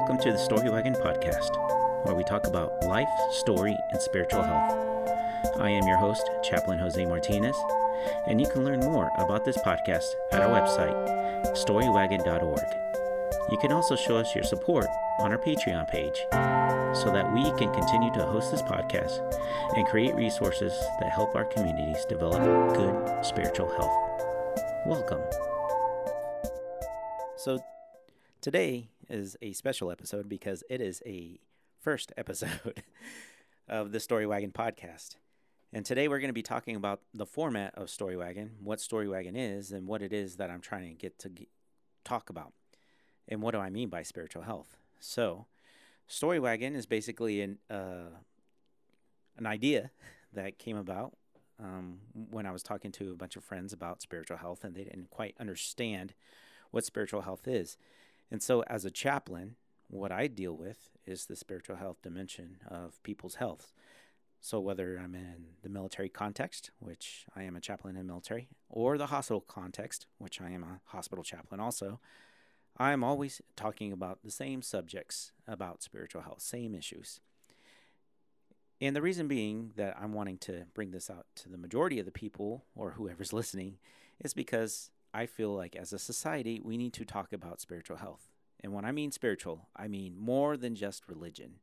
Welcome 0.00 0.18
to 0.20 0.32
the 0.32 0.38
Story 0.38 0.70
Wagon 0.70 0.94
podcast, 0.94 1.54
where 2.06 2.14
we 2.14 2.24
talk 2.24 2.46
about 2.46 2.82
life, 2.84 3.06
story, 3.32 3.76
and 3.90 4.00
spiritual 4.00 4.42
health. 4.42 4.72
I 5.58 5.68
am 5.68 5.86
your 5.86 5.98
host, 5.98 6.26
Chaplain 6.42 6.78
Jose 6.78 7.04
Martinez, 7.04 7.54
and 8.26 8.40
you 8.40 8.48
can 8.48 8.64
learn 8.64 8.80
more 8.80 9.10
about 9.18 9.44
this 9.44 9.58
podcast 9.58 10.06
at 10.32 10.40
our 10.40 10.48
website, 10.48 10.94
storywagon.org. 11.54 12.64
You 13.52 13.58
can 13.58 13.72
also 13.72 13.94
show 13.94 14.16
us 14.16 14.34
your 14.34 14.42
support 14.42 14.86
on 15.18 15.32
our 15.32 15.38
Patreon 15.38 15.86
page 15.86 16.24
so 16.96 17.12
that 17.12 17.30
we 17.34 17.42
can 17.58 17.70
continue 17.74 18.10
to 18.14 18.24
host 18.24 18.52
this 18.52 18.62
podcast 18.62 19.20
and 19.76 19.86
create 19.86 20.14
resources 20.14 20.72
that 21.00 21.10
help 21.10 21.36
our 21.36 21.44
communities 21.44 22.06
develop 22.06 22.40
good 22.74 23.22
spiritual 23.22 23.68
health. 23.76 24.22
Welcome. 24.86 25.20
Today 28.40 28.88
is 29.10 29.36
a 29.42 29.52
special 29.52 29.90
episode 29.90 30.26
because 30.26 30.64
it 30.70 30.80
is 30.80 31.02
a 31.04 31.38
first 31.78 32.10
episode 32.16 32.82
of 33.68 33.92
the 33.92 34.00
Story 34.00 34.26
Wagon 34.26 34.50
podcast. 34.50 35.16
And 35.74 35.84
today 35.84 36.08
we're 36.08 36.20
going 36.20 36.30
to 36.30 36.32
be 36.32 36.42
talking 36.42 36.74
about 36.74 37.02
the 37.12 37.26
format 37.26 37.74
of 37.76 37.90
Story 37.90 38.16
Wagon, 38.16 38.52
what 38.64 38.80
Story 38.80 39.06
Wagon 39.08 39.36
is, 39.36 39.72
and 39.72 39.86
what 39.86 40.00
it 40.00 40.14
is 40.14 40.36
that 40.36 40.48
I'm 40.50 40.62
trying 40.62 40.88
to 40.88 40.94
get 40.94 41.18
to 41.18 41.28
get, 41.28 41.48
talk 42.02 42.30
about. 42.30 42.54
And 43.28 43.42
what 43.42 43.50
do 43.50 43.60
I 43.60 43.68
mean 43.68 43.90
by 43.90 44.02
spiritual 44.02 44.44
health? 44.44 44.78
So, 45.00 45.44
Story 46.06 46.40
Wagon 46.40 46.74
is 46.74 46.86
basically 46.86 47.42
an 47.42 47.58
uh, 47.68 48.08
an 49.36 49.44
idea 49.44 49.90
that 50.32 50.58
came 50.58 50.78
about 50.78 51.12
um, 51.62 51.98
when 52.30 52.46
I 52.46 52.52
was 52.52 52.62
talking 52.62 52.90
to 52.92 53.10
a 53.10 53.16
bunch 53.16 53.36
of 53.36 53.44
friends 53.44 53.74
about 53.74 54.00
spiritual 54.00 54.38
health, 54.38 54.64
and 54.64 54.74
they 54.74 54.84
didn't 54.84 55.10
quite 55.10 55.34
understand 55.38 56.14
what 56.70 56.86
spiritual 56.86 57.20
health 57.20 57.46
is. 57.46 57.76
And 58.30 58.42
so, 58.42 58.62
as 58.68 58.84
a 58.84 58.90
chaplain, 58.90 59.56
what 59.88 60.12
I 60.12 60.28
deal 60.28 60.56
with 60.56 60.90
is 61.04 61.26
the 61.26 61.36
spiritual 61.36 61.76
health 61.76 62.02
dimension 62.02 62.58
of 62.66 63.02
people's 63.02 63.36
health. 63.36 63.72
So, 64.40 64.60
whether 64.60 64.96
I'm 64.96 65.14
in 65.14 65.46
the 65.62 65.68
military 65.68 66.08
context, 66.08 66.70
which 66.78 67.26
I 67.36 67.42
am 67.42 67.56
a 67.56 67.60
chaplain 67.60 67.96
in 67.96 68.06
the 68.06 68.12
military, 68.12 68.48
or 68.68 68.96
the 68.96 69.06
hospital 69.06 69.40
context, 69.40 70.06
which 70.18 70.40
I 70.40 70.50
am 70.50 70.62
a 70.62 70.80
hospital 70.86 71.24
chaplain 71.24 71.60
also, 71.60 72.00
I'm 72.76 73.04
always 73.04 73.42
talking 73.56 73.92
about 73.92 74.20
the 74.24 74.30
same 74.30 74.62
subjects 74.62 75.32
about 75.46 75.82
spiritual 75.82 76.22
health, 76.22 76.40
same 76.40 76.74
issues. 76.74 77.20
And 78.80 78.96
the 78.96 79.02
reason 79.02 79.28
being 79.28 79.72
that 79.76 79.94
I'm 80.00 80.14
wanting 80.14 80.38
to 80.38 80.64
bring 80.72 80.90
this 80.90 81.10
out 81.10 81.26
to 81.36 81.50
the 81.50 81.58
majority 81.58 81.98
of 81.98 82.06
the 82.06 82.12
people 82.12 82.64
or 82.74 82.92
whoever's 82.92 83.32
listening 83.34 83.78
is 84.24 84.32
because 84.32 84.90
I 85.12 85.26
feel 85.26 85.54
like 85.54 85.74
as 85.74 85.92
a 85.92 85.98
society, 85.98 86.60
we 86.62 86.76
need 86.76 86.92
to 86.94 87.04
talk 87.04 87.32
about 87.32 87.60
spiritual 87.60 87.96
health. 87.96 88.30
And 88.62 88.72
when 88.72 88.84
I 88.84 88.92
mean 88.92 89.10
spiritual, 89.10 89.68
I 89.74 89.88
mean 89.88 90.16
more 90.18 90.56
than 90.56 90.74
just 90.74 91.08
religion. 91.08 91.54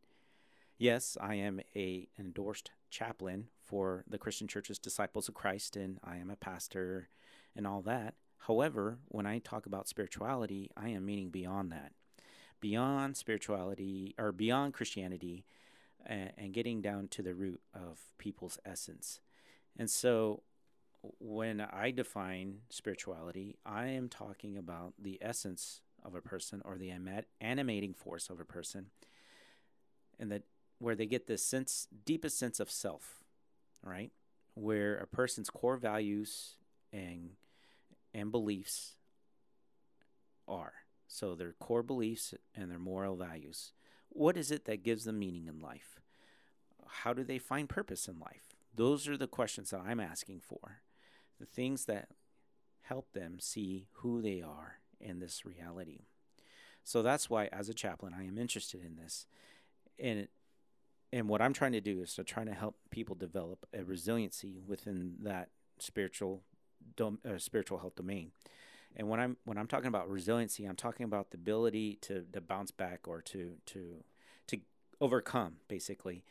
Yes, 0.78 1.17
I 1.20 1.36
am 1.36 1.62
a 1.76 2.08
endorsed 2.20 2.72
chaplain 2.89 3.48
for 3.64 4.04
the 4.08 4.17
Christian 4.17 4.48
Church's 4.48 4.78
Disciples 4.78 5.28
of 5.28 5.34
Christ, 5.34 5.76
and 5.76 6.00
I 6.04 6.17
am 6.17 6.30
a 6.30 6.36
pastor 6.36 7.09
and 7.56 7.66
all 7.66 7.81
that. 7.84 8.16
However, 8.39 9.00
when 9.08 9.26
I 9.26 9.39
talk 9.39 9.66
about 9.66 9.88
spirituality, 9.88 10.70
I 10.78 10.89
am 10.89 11.06
meaning 11.06 11.30
beyond 11.30 11.72
that. 11.72 11.94
Beyond 12.59 13.17
spirituality 13.17 14.14
or 14.17 14.32
beyond 14.32 14.73
Christianity 14.73 15.45
and, 16.06 16.32
and 16.38 16.54
getting 16.54 16.82
down 16.82 17.08
to 17.09 17.22
the 17.22 17.34
root 17.34 17.61
of 17.73 18.00
people's 18.17 18.59
essence. 18.66 19.20
And 19.78 19.89
so 19.89 20.44
when 21.20 21.62
I 21.62 21.92
define 21.92 22.60
spirituality, 22.70 23.56
I 23.66 23.88
am 23.88 24.10
talking 24.10 24.58
about 24.58 24.94
the 25.00 25.18
essence 25.22 25.82
of 26.04 26.16
a 26.16 26.22
person 26.22 26.62
or 26.64 26.78
the 26.78 26.92
animating 27.42 27.94
force 27.94 28.30
of 28.30 28.40
a 28.40 28.46
person, 28.46 28.88
and 30.20 30.32
that 30.32 30.44
where 30.80 30.96
they 30.96 31.06
get 31.06 31.28
this 31.28 31.44
sense, 31.44 31.88
deepest 32.06 32.38
sense 32.38 32.60
of 32.60 32.70
self, 32.70 33.23
right? 33.84 34.12
Where 34.54 34.96
a 34.98 35.08
person's 35.08 35.50
core 35.50 35.78
values 35.78 36.56
and 36.94 37.32
and 38.14 38.32
beliefs 38.32 38.96
are. 40.48 40.73
So 41.08 41.36
their 41.36 41.54
core 41.60 41.84
beliefs 41.84 42.34
and 42.56 42.72
their 42.72 42.80
moral 42.80 43.16
values. 43.16 43.73
What 44.10 44.38
is 44.38 44.52
it 44.52 44.66
that 44.66 44.84
gives 44.84 45.04
them 45.06 45.20
meaning 45.20 45.48
in 45.48 45.60
life? 45.60 46.00
How 46.88 47.14
do 47.14 47.23
they 47.23 47.38
find 47.38 47.70
purpose 47.70 48.08
in 48.08 48.20
life? 48.20 48.56
Those 48.73 49.08
are 49.08 49.17
the 49.17 49.28
questions 49.28 49.72
that 49.72 49.82
I'm 49.82 50.00
asking 50.00 50.42
for 50.42 50.82
the 51.39 51.45
things 51.45 51.86
that 51.86 52.09
help 52.81 53.11
them 53.14 53.37
see 53.39 53.87
who 53.95 54.21
they 54.21 54.42
are 54.42 54.80
in 54.99 55.20
this 55.20 55.45
reality. 55.45 56.02
So 56.83 57.02
that's 57.02 57.30
why, 57.30 57.48
as 57.52 57.67
a 57.70 57.73
chaplain, 57.73 58.14
I 58.17 58.25
am 58.25 58.37
interested 58.37 58.83
in 58.83 58.95
this. 58.95 59.27
And 59.99 60.27
and 61.14 61.30
what 61.30 61.42
I'm 61.42 61.53
trying 61.53 61.71
to 61.71 61.81
do 61.81 62.02
is 62.02 62.14
to 62.15 62.23
try 62.23 62.43
to 62.43 62.53
help 62.53 62.75
people 62.89 63.15
develop 63.15 63.65
a 63.73 63.83
resiliency 63.83 64.59
within 64.65 65.15
that 65.21 65.49
spiritual 65.80 66.43
dom- 66.95 67.20
uh, 67.27 67.37
spiritual 67.37 67.80
health 67.80 67.95
domain. 67.95 68.31
And 68.95 69.08
when 69.08 69.19
I'm 69.19 69.37
when 69.45 69.58
I'm 69.58 69.67
talking 69.67 69.87
about 69.87 70.09
resiliency, 70.09 70.65
I'm 70.65 70.75
talking 70.75 71.04
about 71.04 71.31
the 71.31 71.37
ability 71.37 71.98
to, 72.02 72.25
to 72.33 72.42
bounce 72.42 72.71
back 72.71 73.08
or 73.08 73.21
to 73.21 73.54
to 73.67 74.04
to 74.48 74.59
overcome, 74.99 75.58
basically, 75.67 76.23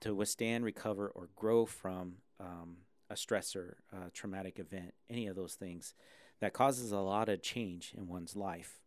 to 0.00 0.14
withstand, 0.14 0.64
recover, 0.64 1.08
or 1.08 1.28
grow 1.36 1.66
from 1.66 2.16
um, 2.40 2.78
a 3.10 3.14
stressor, 3.14 3.74
a 3.92 4.10
traumatic 4.10 4.58
event, 4.58 4.94
any 5.10 5.26
of 5.26 5.36
those 5.36 5.54
things 5.54 5.94
that 6.40 6.52
causes 6.52 6.92
a 6.92 6.98
lot 6.98 7.28
of 7.28 7.42
change 7.42 7.92
in 7.96 8.08
one's 8.08 8.36
life. 8.36 8.80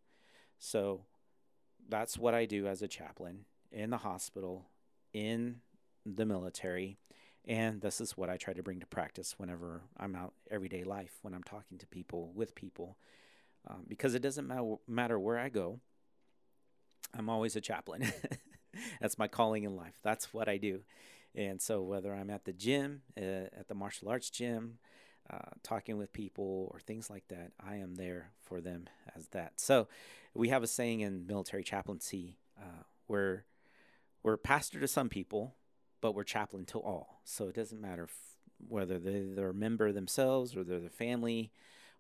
So 0.60 1.02
that's 1.88 2.18
what 2.18 2.34
I 2.34 2.46
do 2.46 2.68
as 2.68 2.82
a 2.82 2.88
chaplain 2.88 3.46
in 3.72 3.90
the 3.90 3.98
hospital, 3.98 4.66
in 5.14 5.58
the 6.06 6.26
military, 6.26 6.98
and 7.48 7.80
this 7.80 8.02
is 8.02 8.18
what 8.18 8.30
I 8.30 8.36
try 8.36 8.54
to 8.54 8.64
bring 8.64 8.82
to 8.82 8.86
practice 8.86 9.36
whenever 9.38 9.82
I'm 9.98 10.16
out 10.16 10.34
everyday 10.52 10.84
life, 10.84 11.18
when 11.22 11.34
I'm 11.34 11.44
talking 11.44 11.78
to 11.78 11.88
people, 11.88 12.32
with 12.36 12.56
people, 12.56 12.98
um, 13.68 13.86
because 13.88 14.16
it 14.16 14.22
doesn't 14.22 14.48
matter, 14.48 14.76
matter 14.88 15.18
where 15.18 15.40
I 15.40 15.50
go. 15.50 15.80
I'm 17.18 17.30
always 17.30 17.56
a 17.56 17.62
chaplain. 17.62 18.12
That's 19.02 19.18
my 19.18 19.30
calling 19.30 19.64
in 19.64 19.76
life. 19.76 19.98
That's 20.04 20.34
what 20.34 20.50
I 20.50 20.58
do. 20.58 20.82
And 21.38 21.62
so, 21.62 21.84
whether 21.84 22.16
I'm 22.16 22.32
at 22.32 22.46
the 22.46 22.52
gym, 22.52 23.04
uh, 23.16 23.46
at 23.56 23.68
the 23.68 23.76
martial 23.76 24.10
arts 24.10 24.32
gym, 24.32 24.80
uh, 25.30 25.52
talking 25.62 25.96
with 25.96 26.12
people, 26.12 26.72
or 26.74 26.80
things 26.80 27.12
like 27.12 27.28
that, 27.28 27.52
I 27.64 27.76
am 27.76 27.94
there 27.96 28.32
for 28.42 28.60
them 28.60 28.90
as 29.16 29.28
that. 29.28 29.60
So, 29.60 29.88
we 30.34 30.50
have 30.50 30.64
a 30.64 30.68
saying 30.68 31.02
in 31.02 31.28
military 31.28 31.64
chaplaincy 31.64 32.40
uh, 32.60 32.84
where 33.06 33.46
we're 34.24 34.36
pastor 34.36 34.80
to 34.80 34.88
some 34.88 35.10
people, 35.10 35.54
but 36.02 36.16
we're 36.16 36.24
chaplain 36.24 36.66
to 36.66 36.80
all. 36.80 37.22
So, 37.24 37.48
it 37.48 37.56
doesn't 37.56 37.80
matter 37.80 38.06
f- 38.06 38.38
whether 38.68 38.98
they're 38.98 39.52
a 39.52 39.54
member 39.54 39.92
themselves 39.92 40.56
or 40.56 40.64
they're 40.64 40.80
the 40.80 40.90
family, 40.90 41.52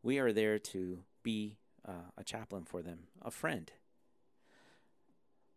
we 0.01 0.17
are 0.17 0.33
there 0.33 0.57
to 0.57 1.03
be 1.21 1.59
uh, 1.87 2.09
a 2.17 2.23
chaplain 2.23 2.63
for 2.65 2.81
them, 2.81 3.01
a 3.21 3.29
friend. 3.29 3.71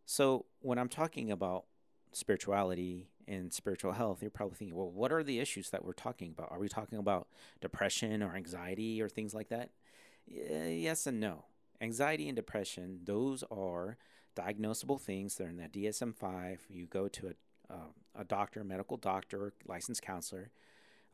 So, 0.04 0.44
when 0.60 0.78
I'm 0.78 0.90
talking 0.90 1.30
about 1.30 1.64
spirituality 2.12 3.08
and 3.28 3.52
spiritual 3.52 3.92
health, 3.92 4.22
you're 4.22 4.30
probably 4.30 4.56
thinking, 4.56 4.76
well, 4.76 4.90
what 4.90 5.12
are 5.12 5.22
the 5.22 5.38
issues 5.38 5.70
that 5.70 5.84
we're 5.84 5.92
talking 5.92 6.34
about? 6.36 6.50
Are 6.50 6.58
we 6.58 6.68
talking 6.68 6.98
about 6.98 7.28
depression 7.60 8.22
or 8.22 8.34
anxiety 8.34 9.00
or 9.00 9.08
things 9.08 9.34
like 9.34 9.48
that? 9.48 9.70
Yes 10.26 11.06
and 11.06 11.20
no. 11.20 11.44
Anxiety 11.80 12.28
and 12.28 12.36
depression, 12.36 13.00
those 13.04 13.42
are 13.50 13.96
diagnosable 14.36 15.00
things. 15.00 15.36
They're 15.36 15.48
in 15.48 15.56
the 15.56 15.68
DSM 15.68 16.14
5. 16.14 16.66
You 16.68 16.86
go 16.86 17.08
to 17.08 17.28
a, 17.28 17.72
uh, 17.72 18.20
a 18.20 18.24
doctor, 18.24 18.64
medical 18.64 18.96
doctor, 18.96 19.52
licensed 19.66 20.02
counselor, 20.02 20.50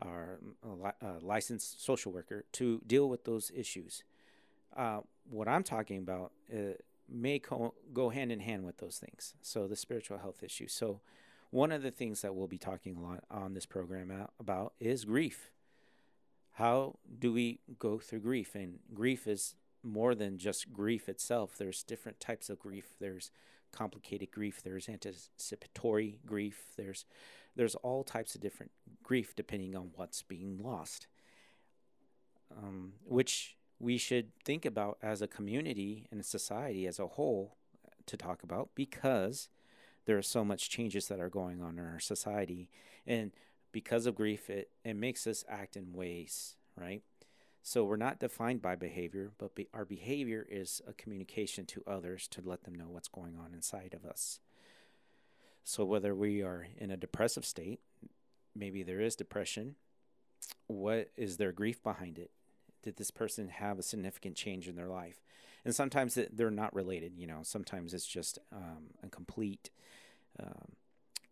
or 0.04 0.40
a 1.00 1.24
licensed 1.24 1.84
social 1.84 2.12
worker 2.12 2.44
to 2.52 2.82
deal 2.86 3.08
with 3.08 3.24
those 3.24 3.50
issues. 3.54 4.02
Uh, 4.76 5.00
what 5.30 5.48
I'm 5.48 5.62
talking 5.62 5.98
about 5.98 6.32
uh, 6.52 6.74
may 7.08 7.38
co- 7.38 7.74
go 7.92 8.10
hand 8.10 8.32
in 8.32 8.40
hand 8.40 8.64
with 8.64 8.78
those 8.78 8.98
things. 8.98 9.34
So 9.42 9.66
the 9.66 9.76
spiritual 9.76 10.18
health 10.18 10.42
issue. 10.42 10.68
So 10.68 11.00
one 11.50 11.72
of 11.72 11.82
the 11.82 11.90
things 11.90 12.22
that 12.22 12.34
we'll 12.34 12.48
be 12.48 12.58
talking 12.58 12.96
a 12.96 13.00
lot 13.00 13.24
on 13.30 13.54
this 13.54 13.66
program 13.66 14.12
about 14.40 14.74
is 14.80 15.04
grief. 15.04 15.50
How 16.52 16.98
do 17.18 17.32
we 17.32 17.60
go 17.78 17.98
through 17.98 18.20
grief? 18.20 18.54
And 18.54 18.78
grief 18.94 19.26
is 19.26 19.54
more 19.82 20.14
than 20.14 20.38
just 20.38 20.72
grief 20.72 21.08
itself. 21.08 21.56
There's 21.56 21.82
different 21.82 22.18
types 22.18 22.50
of 22.50 22.58
grief. 22.58 22.94
There's 22.98 23.30
complicated 23.72 24.30
grief. 24.30 24.62
There's 24.62 24.88
anticipatory 24.88 26.18
grief. 26.26 26.72
There's 26.76 27.04
there's 27.54 27.74
all 27.76 28.04
types 28.04 28.34
of 28.34 28.40
different 28.40 28.72
grief 29.02 29.34
depending 29.34 29.74
on 29.74 29.90
what's 29.94 30.22
being 30.22 30.58
lost. 30.62 31.06
Um, 32.56 32.94
which 33.04 33.56
we 33.78 33.98
should 33.98 34.30
think 34.44 34.64
about 34.64 34.98
as 35.02 35.22
a 35.22 35.26
community 35.28 36.06
and 36.10 36.20
a 36.20 36.24
society 36.24 36.86
as 36.86 36.98
a 36.98 37.06
whole 37.06 37.56
to 38.06 38.16
talk 38.16 38.42
about 38.42 38.70
because 38.74 39.48
there 40.06 40.16
are 40.18 40.22
so 40.22 40.44
much 40.44 40.70
changes 40.70 41.08
that 41.08 41.20
are 41.20 41.28
going 41.28 41.60
on 41.62 41.78
in 41.78 41.84
our 41.86 42.00
society 42.00 42.68
and 43.06 43.32
because 43.72 44.06
of 44.06 44.14
grief 44.14 44.48
it, 44.50 44.70
it 44.84 44.96
makes 44.96 45.26
us 45.26 45.44
act 45.48 45.76
in 45.76 45.92
ways 45.92 46.56
right 46.76 47.02
So 47.62 47.84
we're 47.84 47.96
not 47.96 48.20
defined 48.20 48.62
by 48.62 48.76
behavior, 48.76 49.32
but 49.38 49.54
be, 49.54 49.68
our 49.74 49.84
behavior 49.84 50.46
is 50.48 50.80
a 50.86 50.92
communication 50.92 51.66
to 51.66 51.82
others 51.86 52.28
to 52.28 52.42
let 52.44 52.64
them 52.64 52.74
know 52.74 52.88
what's 52.88 53.08
going 53.08 53.36
on 53.36 53.54
inside 53.54 53.94
of 53.94 54.08
us. 54.08 54.40
So 55.64 55.84
whether 55.84 56.14
we 56.14 56.42
are 56.42 56.66
in 56.78 56.90
a 56.90 56.96
depressive 56.96 57.44
state, 57.44 57.80
maybe 58.54 58.82
there 58.82 59.00
is 59.00 59.16
depression, 59.16 59.76
what 60.68 61.10
is 61.16 61.36
their 61.38 61.52
grief 61.52 61.82
behind 61.82 62.18
it? 62.18 62.30
Did 62.82 62.96
this 62.96 63.10
person 63.10 63.48
have 63.48 63.78
a 63.78 63.82
significant 63.82 64.36
change 64.36 64.68
in 64.68 64.76
their 64.76 64.88
life? 64.88 65.22
And 65.64 65.74
sometimes 65.74 66.16
they're 66.32 66.50
not 66.50 66.74
related, 66.74 67.14
you 67.16 67.26
know, 67.26 67.40
sometimes 67.42 67.92
it's 67.92 68.06
just 68.06 68.38
um, 68.52 68.90
a 69.02 69.08
complete 69.08 69.70
um, 70.40 70.72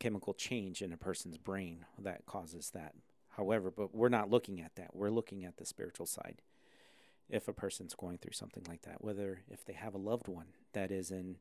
chemical 0.00 0.34
change 0.34 0.82
in 0.82 0.92
a 0.92 0.96
person's 0.96 1.38
brain 1.38 1.84
that 1.98 2.26
causes 2.26 2.70
that. 2.70 2.94
However, 3.36 3.70
but 3.70 3.94
we're 3.94 4.08
not 4.08 4.30
looking 4.30 4.60
at 4.60 4.74
that. 4.76 4.90
We're 4.94 5.10
looking 5.10 5.44
at 5.44 5.56
the 5.56 5.66
spiritual 5.66 6.06
side. 6.06 6.42
If 7.30 7.48
a 7.48 7.52
person's 7.52 7.94
going 7.94 8.18
through 8.18 8.32
something 8.32 8.64
like 8.68 8.82
that, 8.82 9.02
whether 9.02 9.40
if 9.48 9.64
they 9.64 9.72
have 9.72 9.94
a 9.94 9.98
loved 9.98 10.28
one 10.28 10.48
that 10.72 10.90
is 10.90 11.10
in 11.10 11.36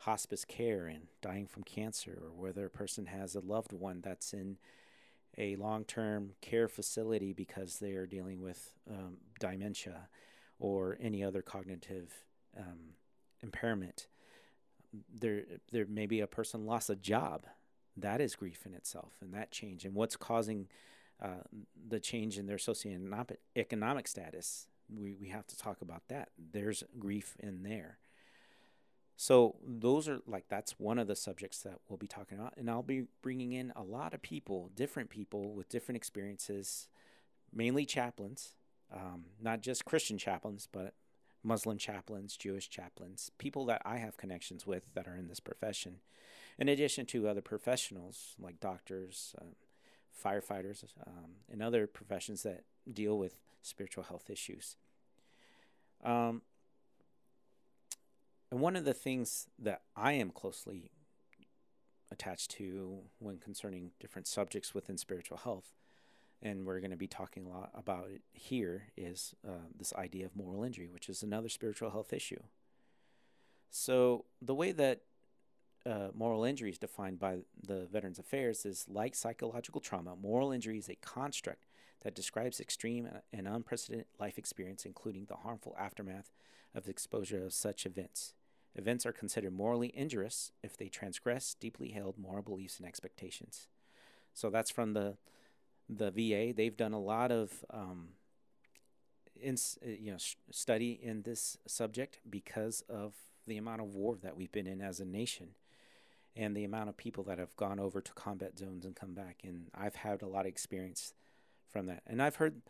hospice 0.00 0.44
care 0.44 0.86
and 0.86 1.08
dying 1.20 1.46
from 1.46 1.64
cancer, 1.64 2.18
or 2.22 2.30
whether 2.30 2.66
a 2.66 2.70
person 2.70 3.06
has 3.06 3.34
a 3.34 3.40
loved 3.40 3.72
one 3.72 4.00
that's 4.00 4.32
in 4.32 4.58
a 5.38 5.56
long 5.56 5.84
term 5.84 6.32
care 6.40 6.68
facility 6.68 7.32
because 7.32 7.78
they 7.78 7.92
are 7.92 8.06
dealing 8.06 8.42
with 8.42 8.74
um, 8.90 9.18
dementia 9.38 10.08
or 10.58 10.98
any 11.00 11.22
other 11.22 11.40
cognitive 11.40 12.12
um, 12.58 12.94
impairment. 13.42 14.08
There, 15.14 15.42
there 15.70 15.86
may 15.86 16.06
be 16.06 16.20
a 16.20 16.26
person 16.26 16.66
lost 16.66 16.90
a 16.90 16.96
job. 16.96 17.46
That 17.96 18.20
is 18.20 18.34
grief 18.34 18.64
in 18.66 18.74
itself, 18.74 19.14
and 19.20 19.32
that 19.34 19.50
change, 19.50 19.84
and 19.84 19.94
what's 19.94 20.16
causing 20.16 20.68
uh, 21.22 21.42
the 21.88 21.98
change 21.98 22.38
in 22.38 22.46
their 22.46 22.56
socioeconomic 22.56 24.06
status. 24.06 24.66
We, 24.88 25.14
we 25.14 25.28
have 25.28 25.46
to 25.48 25.56
talk 25.56 25.82
about 25.82 26.02
that. 26.08 26.30
There's 26.38 26.84
grief 26.98 27.36
in 27.40 27.62
there. 27.62 27.98
So 29.20 29.56
those 29.66 30.08
are 30.08 30.20
like 30.28 30.44
that's 30.48 30.78
one 30.78 30.96
of 30.96 31.08
the 31.08 31.16
subjects 31.16 31.58
that 31.62 31.80
we'll 31.88 31.96
be 31.96 32.06
talking 32.06 32.38
about, 32.38 32.54
and 32.56 32.70
I'll 32.70 32.84
be 32.84 33.06
bringing 33.20 33.52
in 33.52 33.72
a 33.74 33.82
lot 33.82 34.14
of 34.14 34.22
people, 34.22 34.70
different 34.76 35.10
people 35.10 35.54
with 35.54 35.68
different 35.68 35.96
experiences, 35.96 36.86
mainly 37.52 37.84
chaplains, 37.84 38.54
um, 38.94 39.24
not 39.42 39.60
just 39.60 39.84
Christian 39.84 40.18
chaplains, 40.18 40.68
but 40.70 40.94
Muslim 41.42 41.78
chaplains, 41.78 42.36
Jewish 42.36 42.70
chaplains, 42.70 43.32
people 43.38 43.64
that 43.64 43.82
I 43.84 43.96
have 43.96 44.16
connections 44.16 44.68
with 44.68 44.84
that 44.94 45.08
are 45.08 45.16
in 45.16 45.26
this 45.26 45.40
profession, 45.40 45.96
in 46.56 46.68
addition 46.68 47.04
to 47.06 47.26
other 47.26 47.42
professionals 47.42 48.36
like 48.38 48.60
doctors, 48.60 49.34
um, 49.40 49.56
firefighters, 50.24 50.84
um, 51.04 51.38
and 51.50 51.60
other 51.60 51.88
professions 51.88 52.44
that 52.44 52.62
deal 52.88 53.18
with 53.18 53.34
spiritual 53.62 54.04
health 54.04 54.30
issues. 54.30 54.76
Um, 56.04 56.42
and 58.50 58.60
one 58.60 58.76
of 58.76 58.84
the 58.84 58.94
things 58.94 59.46
that 59.58 59.82
I 59.96 60.12
am 60.12 60.30
closely 60.30 60.90
attached 62.10 62.50
to 62.52 63.00
when 63.18 63.38
concerning 63.38 63.90
different 64.00 64.26
subjects 64.26 64.74
within 64.74 64.96
spiritual 64.96 65.36
health, 65.38 65.76
and 66.40 66.64
we're 66.64 66.80
going 66.80 66.90
to 66.90 66.96
be 66.96 67.06
talking 67.06 67.44
a 67.44 67.50
lot 67.50 67.70
about 67.74 68.08
it 68.10 68.22
here, 68.32 68.84
is 68.96 69.34
uh, 69.46 69.66
this 69.76 69.92
idea 69.94 70.24
of 70.24 70.34
moral 70.34 70.64
injury, 70.64 70.88
which 70.88 71.08
is 71.08 71.22
another 71.22 71.48
spiritual 71.48 71.90
health 71.90 72.12
issue. 72.12 72.40
So, 73.70 74.24
the 74.40 74.54
way 74.54 74.72
that 74.72 75.02
uh, 75.84 76.08
moral 76.14 76.44
injury 76.44 76.70
is 76.70 76.78
defined 76.78 77.18
by 77.18 77.38
the 77.62 77.86
Veterans 77.92 78.18
Affairs 78.18 78.64
is 78.64 78.86
like 78.88 79.14
psychological 79.14 79.80
trauma, 79.80 80.16
moral 80.16 80.52
injury 80.52 80.78
is 80.78 80.88
a 80.88 80.94
construct 80.96 81.66
that 82.02 82.14
describes 82.14 82.60
extreme 82.60 83.08
and 83.32 83.46
unprecedented 83.46 84.06
life 84.18 84.38
experience, 84.38 84.86
including 84.86 85.26
the 85.26 85.36
harmful 85.36 85.76
aftermath 85.78 86.32
of 86.74 86.88
exposure 86.88 87.44
of 87.44 87.52
such 87.52 87.84
events. 87.84 88.34
Events 88.78 89.04
are 89.04 89.12
considered 89.12 89.52
morally 89.52 89.92
injurious 89.94 90.52
if 90.62 90.76
they 90.76 90.88
transgress 90.88 91.56
deeply 91.58 91.88
held 91.90 92.16
moral 92.16 92.42
beliefs 92.42 92.78
and 92.78 92.86
expectations. 92.86 93.66
So 94.34 94.50
that's 94.50 94.70
from 94.70 94.92
the 94.92 95.16
the 95.90 96.10
VA. 96.10 96.52
They've 96.54 96.76
done 96.76 96.92
a 96.92 97.00
lot 97.00 97.32
of 97.32 97.64
um, 97.70 98.10
in, 99.40 99.56
you 99.82 100.12
know 100.12 100.18
study 100.50 100.98
in 101.02 101.22
this 101.22 101.58
subject 101.66 102.20
because 102.28 102.84
of 102.88 103.14
the 103.48 103.56
amount 103.56 103.80
of 103.80 103.94
war 103.94 104.16
that 104.22 104.36
we've 104.36 104.52
been 104.52 104.66
in 104.66 104.80
as 104.80 105.00
a 105.00 105.04
nation 105.04 105.48
and 106.36 106.56
the 106.56 106.64
amount 106.64 106.88
of 106.88 106.96
people 106.96 107.24
that 107.24 107.38
have 107.38 107.56
gone 107.56 107.80
over 107.80 108.00
to 108.00 108.12
combat 108.12 108.58
zones 108.58 108.84
and 108.84 108.94
come 108.94 109.14
back 109.14 109.40
and 109.42 109.66
I've 109.74 109.96
had 109.96 110.22
a 110.22 110.28
lot 110.28 110.42
of 110.42 110.46
experience 110.46 111.14
from 111.70 111.86
that 111.86 112.02
and 112.06 112.22
I've 112.22 112.36
heard 112.36 112.60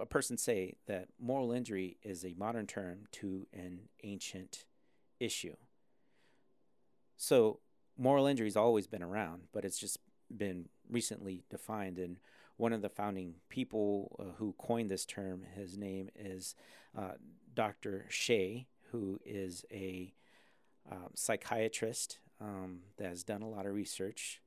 a 0.00 0.06
person 0.06 0.36
say 0.36 0.74
that 0.86 1.08
moral 1.18 1.52
injury 1.52 1.96
is 2.02 2.24
a 2.24 2.34
modern 2.36 2.66
term 2.66 3.06
to 3.12 3.46
an 3.54 3.88
ancient 4.04 4.64
issue. 5.20 5.56
So 7.16 7.60
moral 7.96 8.26
injury's 8.26 8.56
always 8.56 8.86
been 8.86 9.02
around, 9.02 9.42
but 9.52 9.64
it's 9.64 9.78
just 9.78 9.98
been 10.34 10.68
recently 10.88 11.44
defined. 11.50 11.98
And 11.98 12.18
one 12.56 12.72
of 12.72 12.82
the 12.82 12.88
founding 12.88 13.34
people 13.48 14.16
uh, 14.18 14.36
who 14.38 14.54
coined 14.58 14.90
this 14.90 15.04
term, 15.04 15.42
his 15.54 15.76
name 15.76 16.10
is 16.14 16.54
uh, 16.96 17.12
Dr. 17.54 18.06
Shay, 18.08 18.66
who 18.92 19.20
is 19.24 19.64
a 19.72 20.12
uh, 20.90 21.08
psychiatrist 21.14 22.18
um, 22.40 22.80
that 22.96 23.08
has 23.08 23.22
done 23.24 23.42
a 23.42 23.48
lot 23.48 23.66
of 23.66 23.74
research. 23.74 24.40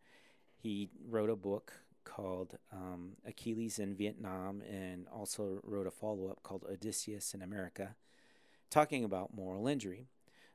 He 0.55 0.89
wrote 1.07 1.29
a 1.29 1.35
book 1.35 1.73
called 2.03 2.57
um, 2.71 3.13
Achilles 3.25 3.79
in 3.79 3.95
Vietnam 3.95 4.61
and 4.61 5.07
also 5.07 5.59
wrote 5.63 5.87
a 5.87 5.91
follow 5.91 6.29
up 6.29 6.41
called 6.43 6.65
Odysseus 6.69 7.33
in 7.33 7.41
America, 7.41 7.95
talking 8.69 9.03
about 9.03 9.35
moral 9.35 9.67
injury. 9.67 10.07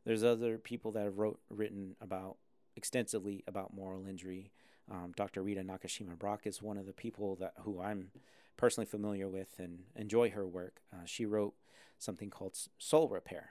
There's 0.07 0.23
other 0.23 0.57
people 0.57 0.93
that 0.93 1.05
have 1.05 1.19
wrote 1.19 1.41
written 1.51 1.97
about 2.01 2.37
extensively 2.77 3.43
about 3.49 3.75
moral 3.75 4.07
injury. 4.07 4.53
Um, 4.89 5.13
Dr. 5.17 5.43
Rita 5.43 5.63
Nakashima 5.63 6.17
Brock 6.17 6.47
is 6.47 6.63
one 6.63 6.79
of 6.79 6.87
the 6.87 6.93
people 6.93 7.35
that 7.37 7.55
who 7.63 7.81
I'm 7.81 8.11
personally 8.57 8.87
familiar 8.87 9.29
with 9.29 9.59
and 9.59 9.81
enjoy 9.97 10.31
her 10.31 10.47
work. 10.47 10.81
Uh, 10.93 11.05
she 11.05 11.27
wrote 11.27 11.55
something 11.99 12.31
called 12.31 12.57
Soul 12.79 13.09
Repair, 13.09 13.51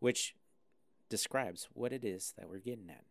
which 0.00 0.34
describes 1.10 1.68
what 1.74 1.92
it 1.92 2.02
is 2.02 2.32
that 2.38 2.48
we're 2.48 2.58
getting 2.58 2.88
at. 2.88 3.04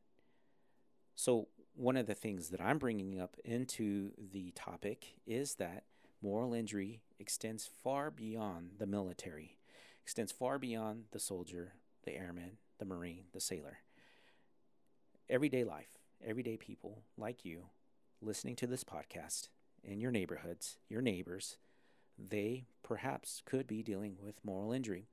So, 1.15 1.49
one 1.75 1.95
of 1.95 2.07
the 2.07 2.15
things 2.15 2.49
that 2.49 2.61
I'm 2.61 2.79
bringing 2.79 3.19
up 3.19 3.37
into 3.45 4.11
the 4.31 4.49
topic 4.55 5.13
is 5.27 5.55
that 5.55 5.83
moral 6.23 6.55
injury 6.55 7.01
extends 7.19 7.69
far 7.83 8.09
beyond 8.09 8.71
the 8.79 8.87
military, 8.87 9.57
extends 10.01 10.31
far 10.31 10.57
beyond 10.57 11.03
the 11.11 11.19
soldier, 11.19 11.73
the 12.07 12.17
airman, 12.17 12.51
the 12.79 12.85
marine, 12.85 13.25
the 13.33 13.41
sailor. 13.41 13.79
Everyday 15.29 15.65
life, 15.65 15.99
everyday 16.25 16.55
people 16.55 17.03
like 17.17 17.43
you 17.43 17.63
listening 18.21 18.55
to 18.55 18.65
this 18.65 18.85
podcast 18.85 19.49
in 19.83 19.99
your 19.99 20.09
neighborhoods, 20.09 20.77
your 20.87 21.01
neighbors, 21.01 21.57
they 22.17 22.63
perhaps 22.81 23.43
could 23.45 23.67
be 23.67 23.83
dealing 23.83 24.15
with 24.23 24.45
moral 24.45 24.71
injury. 24.71 25.09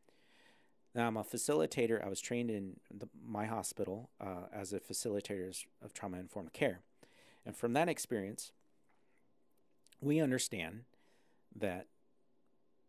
Now, 0.94 1.08
I'm 1.08 1.16
a 1.16 1.24
facilitator. 1.24 2.02
I 2.02 2.08
was 2.08 2.20
trained 2.20 2.48
in 2.48 2.76
the, 2.96 3.08
my 3.26 3.46
hospital 3.46 4.10
uh, 4.20 4.46
as 4.52 4.72
a 4.72 4.78
facilitator 4.78 5.64
of 5.84 5.92
trauma 5.92 6.18
informed 6.18 6.52
care. 6.52 6.78
And 7.44 7.56
from 7.56 7.72
that 7.72 7.88
experience, 7.88 8.52
we 10.00 10.20
understand 10.20 10.84
that 11.56 11.88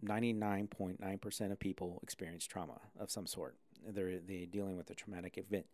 99.9% 0.06 1.52
of 1.52 1.60
people 1.60 2.00
experience 2.04 2.46
trauma 2.46 2.82
of 3.00 3.10
some 3.10 3.26
sort 3.26 3.56
they're 3.88 4.20
they 4.20 4.46
dealing 4.46 4.78
with 4.78 4.90
a 4.90 4.96
traumatic 4.96 5.38
event. 5.38 5.66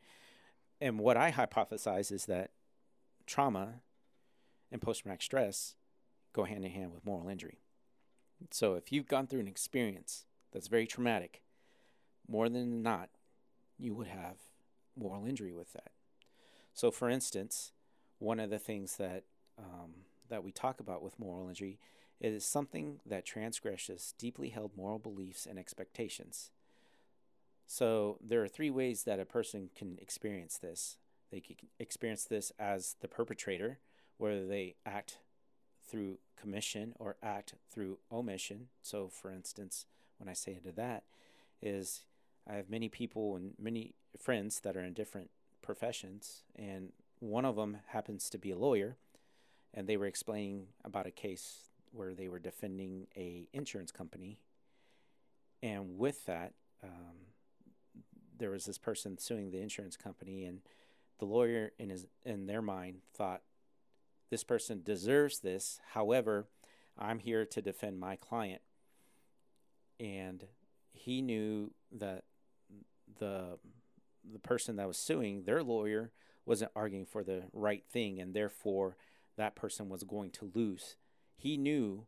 And 0.79 0.99
what 0.99 1.17
I 1.17 1.31
hypothesize 1.31 2.11
is 2.11 2.25
that 2.25 2.51
trauma 3.25 3.81
and 4.71 4.81
post 4.81 5.01
traumatic 5.01 5.21
stress 5.21 5.75
go 6.33 6.43
hand 6.43 6.65
in 6.65 6.71
hand 6.71 6.91
with 6.93 7.05
moral 7.05 7.29
injury. 7.29 7.59
So 8.49 8.75
if 8.75 8.91
you've 8.91 9.07
gone 9.07 9.27
through 9.27 9.41
an 9.41 9.47
experience 9.47 10.25
that's 10.51 10.67
very 10.67 10.87
traumatic, 10.87 11.43
more 12.27 12.49
than 12.49 12.81
not, 12.81 13.09
you 13.77 13.93
would 13.93 14.07
have 14.07 14.37
moral 14.95 15.25
injury 15.25 15.53
with 15.53 15.73
that. 15.73 15.91
So, 16.73 16.91
for 16.91 17.09
instance, 17.09 17.71
one 18.19 18.39
of 18.39 18.49
the 18.49 18.59
things 18.59 18.97
that 18.97 19.23
um, 19.57 19.91
that 20.29 20.43
we 20.43 20.51
talk 20.51 20.79
about 20.79 21.03
with 21.03 21.19
moral 21.19 21.49
injury 21.49 21.77
is 22.19 22.45
something 22.45 22.99
that 23.05 23.25
transgresses 23.25 24.13
deeply 24.17 24.49
held 24.49 24.77
moral 24.77 24.99
beliefs 24.99 25.45
and 25.45 25.59
expectations. 25.59 26.51
So 27.73 28.17
there 28.19 28.43
are 28.43 28.49
three 28.49 28.69
ways 28.69 29.03
that 29.03 29.21
a 29.21 29.23
person 29.23 29.69
can 29.73 29.97
experience 30.01 30.57
this. 30.57 30.97
They 31.31 31.39
can 31.39 31.55
experience 31.79 32.25
this 32.25 32.51
as 32.59 32.97
the 32.99 33.07
perpetrator, 33.07 33.79
where 34.17 34.45
they 34.45 34.75
act 34.85 35.19
through 35.89 36.17
commission 36.37 36.93
or 36.99 37.15
act 37.23 37.53
through 37.73 37.99
omission. 38.11 38.67
So, 38.81 39.07
for 39.07 39.31
instance, 39.31 39.85
when 40.17 40.27
I 40.27 40.33
say 40.33 40.59
to 40.65 40.73
that, 40.73 41.03
is 41.61 42.01
I 42.45 42.55
have 42.55 42.69
many 42.69 42.89
people 42.89 43.37
and 43.37 43.53
many 43.57 43.93
friends 44.17 44.59
that 44.59 44.75
are 44.75 44.83
in 44.83 44.91
different 44.91 45.29
professions, 45.61 46.43
and 46.53 46.91
one 47.21 47.45
of 47.45 47.55
them 47.55 47.77
happens 47.87 48.29
to 48.31 48.37
be 48.37 48.51
a 48.51 48.57
lawyer, 48.57 48.97
and 49.73 49.87
they 49.87 49.95
were 49.95 50.07
explaining 50.07 50.67
about 50.83 51.07
a 51.07 51.11
case 51.11 51.69
where 51.93 52.13
they 52.13 52.27
were 52.27 52.37
defending 52.37 53.07
a 53.15 53.47
insurance 53.53 53.93
company 53.93 54.39
and 55.63 55.97
with 55.97 56.25
that, 56.25 56.51
um, 56.83 57.31
there 58.41 58.51
was 58.51 58.65
this 58.65 58.77
person 58.77 59.17
suing 59.17 59.51
the 59.51 59.61
insurance 59.61 59.95
company, 59.95 60.43
and 60.45 60.61
the 61.19 61.25
lawyer 61.25 61.71
in 61.77 61.89
his 61.89 62.07
in 62.25 62.47
their 62.47 62.61
mind 62.61 62.97
thought 63.13 63.41
this 64.29 64.43
person 64.43 64.81
deserves 64.83 65.39
this. 65.39 65.79
However, 65.93 66.47
I'm 66.97 67.19
here 67.19 67.45
to 67.45 67.61
defend 67.61 67.99
my 67.99 68.15
client, 68.15 68.61
and 69.99 70.45
he 70.91 71.21
knew 71.21 71.71
that 71.91 72.23
the 73.19 73.59
the 74.29 74.39
person 74.39 74.75
that 74.77 74.87
was 74.87 74.97
suing 74.97 75.43
their 75.43 75.63
lawyer 75.63 76.11
wasn't 76.45 76.71
arguing 76.75 77.05
for 77.05 77.23
the 77.23 77.43
right 77.53 77.83
thing, 77.91 78.19
and 78.19 78.33
therefore 78.33 78.97
that 79.37 79.55
person 79.55 79.89
was 79.89 80.03
going 80.03 80.31
to 80.31 80.51
lose. 80.53 80.95
He 81.35 81.57
knew 81.57 82.07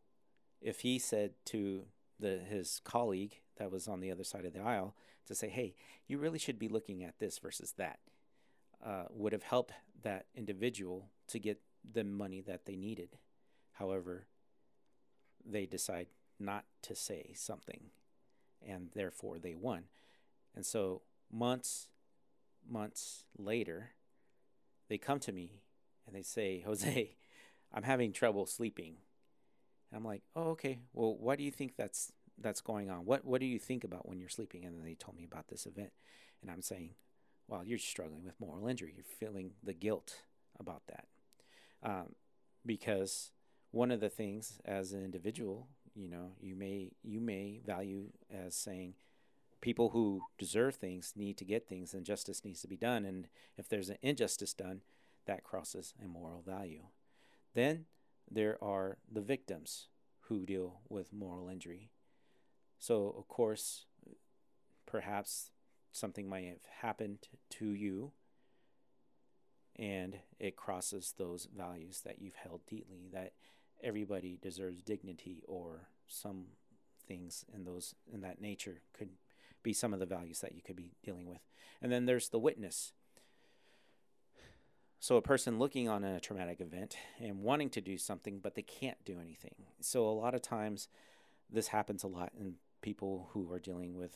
if 0.60 0.80
he 0.80 0.98
said 0.98 1.32
to 1.46 1.84
the 2.18 2.38
his 2.38 2.80
colleague 2.84 3.40
that 3.56 3.70
was 3.70 3.86
on 3.86 4.00
the 4.00 4.10
other 4.10 4.24
side 4.24 4.44
of 4.44 4.52
the 4.52 4.60
aisle 4.60 4.96
to 5.26 5.34
say, 5.34 5.48
"Hey, 5.48 5.74
you 6.06 6.18
really 6.18 6.38
should 6.38 6.58
be 6.58 6.68
looking 6.68 7.02
at 7.02 7.18
this 7.18 7.38
versus 7.38 7.72
that," 7.72 8.00
uh, 8.84 9.04
would 9.10 9.32
have 9.32 9.42
helped 9.42 9.72
that 10.02 10.26
individual 10.34 11.10
to 11.28 11.38
get 11.38 11.60
the 11.84 12.04
money 12.04 12.40
that 12.40 12.66
they 12.66 12.76
needed. 12.76 13.18
However, 13.72 14.26
they 15.44 15.66
decide 15.66 16.08
not 16.38 16.64
to 16.82 16.94
say 16.94 17.32
something, 17.34 17.90
and 18.66 18.90
therefore 18.94 19.38
they 19.38 19.54
won. 19.54 19.84
And 20.54 20.64
so 20.64 21.02
months, 21.30 21.88
months 22.68 23.24
later, 23.36 23.90
they 24.88 24.98
come 24.98 25.18
to 25.20 25.32
me 25.32 25.62
and 26.06 26.14
they 26.14 26.22
say, 26.22 26.60
Jose, 26.66 27.16
I'm 27.72 27.82
having 27.82 28.12
trouble 28.12 28.46
sleeping. 28.46 28.96
And 29.90 29.98
I'm 29.98 30.04
like, 30.04 30.22
oh, 30.34 30.50
okay. 30.50 30.80
Well, 30.92 31.16
why 31.18 31.36
do 31.36 31.42
you 31.42 31.50
think 31.50 31.76
that's 31.76 32.12
that's 32.40 32.60
going 32.60 32.90
on? 32.90 33.04
What 33.04 33.24
what 33.24 33.40
do 33.40 33.46
you 33.46 33.58
think 33.58 33.84
about 33.84 34.08
when 34.08 34.18
you're 34.18 34.28
sleeping? 34.28 34.64
And 34.64 34.76
then 34.76 34.84
they 34.84 34.94
told 34.94 35.16
me 35.16 35.24
about 35.24 35.48
this 35.48 35.66
event, 35.66 35.92
and 36.42 36.50
I'm 36.50 36.62
saying, 36.62 36.90
well, 37.48 37.64
you're 37.64 37.78
struggling 37.78 38.24
with 38.24 38.40
moral 38.40 38.68
injury. 38.68 38.92
You're 38.94 39.04
feeling 39.04 39.52
the 39.62 39.74
guilt 39.74 40.22
about 40.58 40.82
that, 40.88 41.06
um, 41.82 42.14
because 42.64 43.30
one 43.70 43.90
of 43.90 44.00
the 44.00 44.08
things 44.08 44.60
as 44.64 44.92
an 44.92 45.04
individual, 45.04 45.68
you 45.94 46.08
know, 46.08 46.32
you 46.40 46.54
may 46.54 46.92
you 47.02 47.20
may 47.20 47.60
value 47.64 48.10
as 48.32 48.54
saying 48.54 48.94
people 49.64 49.88
who 49.90 50.20
deserve 50.38 50.74
things 50.74 51.14
need 51.16 51.38
to 51.38 51.44
get 51.44 51.66
things 51.66 51.94
and 51.94 52.04
justice 52.04 52.44
needs 52.44 52.60
to 52.60 52.68
be 52.68 52.76
done 52.76 53.06
and 53.06 53.28
if 53.56 53.66
there's 53.66 53.88
an 53.88 53.96
injustice 54.02 54.52
done 54.52 54.82
that 55.24 55.42
crosses 55.42 55.94
a 56.04 56.06
moral 56.06 56.42
value 56.42 56.82
then 57.54 57.86
there 58.30 58.62
are 58.62 58.98
the 59.10 59.22
victims 59.22 59.88
who 60.28 60.44
deal 60.44 60.80
with 60.90 61.14
moral 61.14 61.48
injury 61.48 61.88
so 62.84 63.14
of 63.16 63.28
course 63.28 63.86
perhaps 64.86 65.50
something 65.92 66.28
might 66.28 66.46
have 66.46 66.66
happened 66.82 67.18
to 67.50 67.66
you 67.66 68.12
and 69.76 70.18
it 70.38 70.56
crosses 70.56 71.14
those 71.16 71.48
values 71.56 72.02
that 72.04 72.20
you've 72.20 72.34
held 72.34 72.60
deeply 72.66 73.08
that 73.12 73.32
everybody 73.82 74.38
deserves 74.40 74.82
dignity 74.82 75.42
or 75.46 75.88
some 76.06 76.46
things 77.06 77.44
in 77.54 77.64
those 77.64 77.94
in 78.12 78.20
that 78.20 78.40
nature 78.40 78.82
could 78.96 79.10
be 79.62 79.72
some 79.72 79.92
of 79.92 79.98
the 79.98 80.06
values 80.06 80.40
that 80.40 80.54
you 80.54 80.62
could 80.62 80.76
be 80.76 80.92
dealing 81.02 81.26
with. 81.26 81.40
And 81.82 81.90
then 81.90 82.04
there's 82.04 82.28
the 82.28 82.38
witness. 82.38 82.92
So, 85.00 85.16
a 85.16 85.22
person 85.22 85.58
looking 85.58 85.88
on 85.88 86.04
a 86.04 86.20
traumatic 86.20 86.60
event 86.60 86.96
and 87.20 87.42
wanting 87.42 87.70
to 87.70 87.80
do 87.80 87.98
something, 87.98 88.38
but 88.38 88.54
they 88.54 88.62
can't 88.62 89.04
do 89.04 89.18
anything. 89.20 89.54
So, 89.80 90.06
a 90.06 90.12
lot 90.12 90.34
of 90.34 90.40
times, 90.40 90.88
this 91.50 91.68
happens 91.68 92.04
a 92.04 92.08
lot 92.08 92.32
in 92.38 92.54
people 92.84 93.30
who 93.32 93.50
are 93.50 93.58
dealing 93.58 93.96
with 93.96 94.14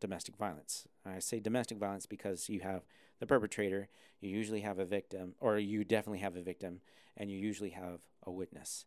domestic 0.00 0.38
violence. 0.38 0.88
I 1.04 1.18
say 1.18 1.38
domestic 1.38 1.76
violence 1.76 2.06
because 2.06 2.48
you 2.48 2.60
have 2.60 2.82
the 3.20 3.26
perpetrator, 3.26 3.88
you 4.20 4.30
usually 4.30 4.62
have 4.62 4.78
a 4.78 4.86
victim, 4.86 5.34
or 5.38 5.58
you 5.58 5.84
definitely 5.84 6.20
have 6.20 6.34
a 6.34 6.40
victim, 6.40 6.80
and 7.14 7.30
you 7.30 7.36
usually 7.36 7.70
have 7.70 8.00
a 8.26 8.32
witness. 8.32 8.86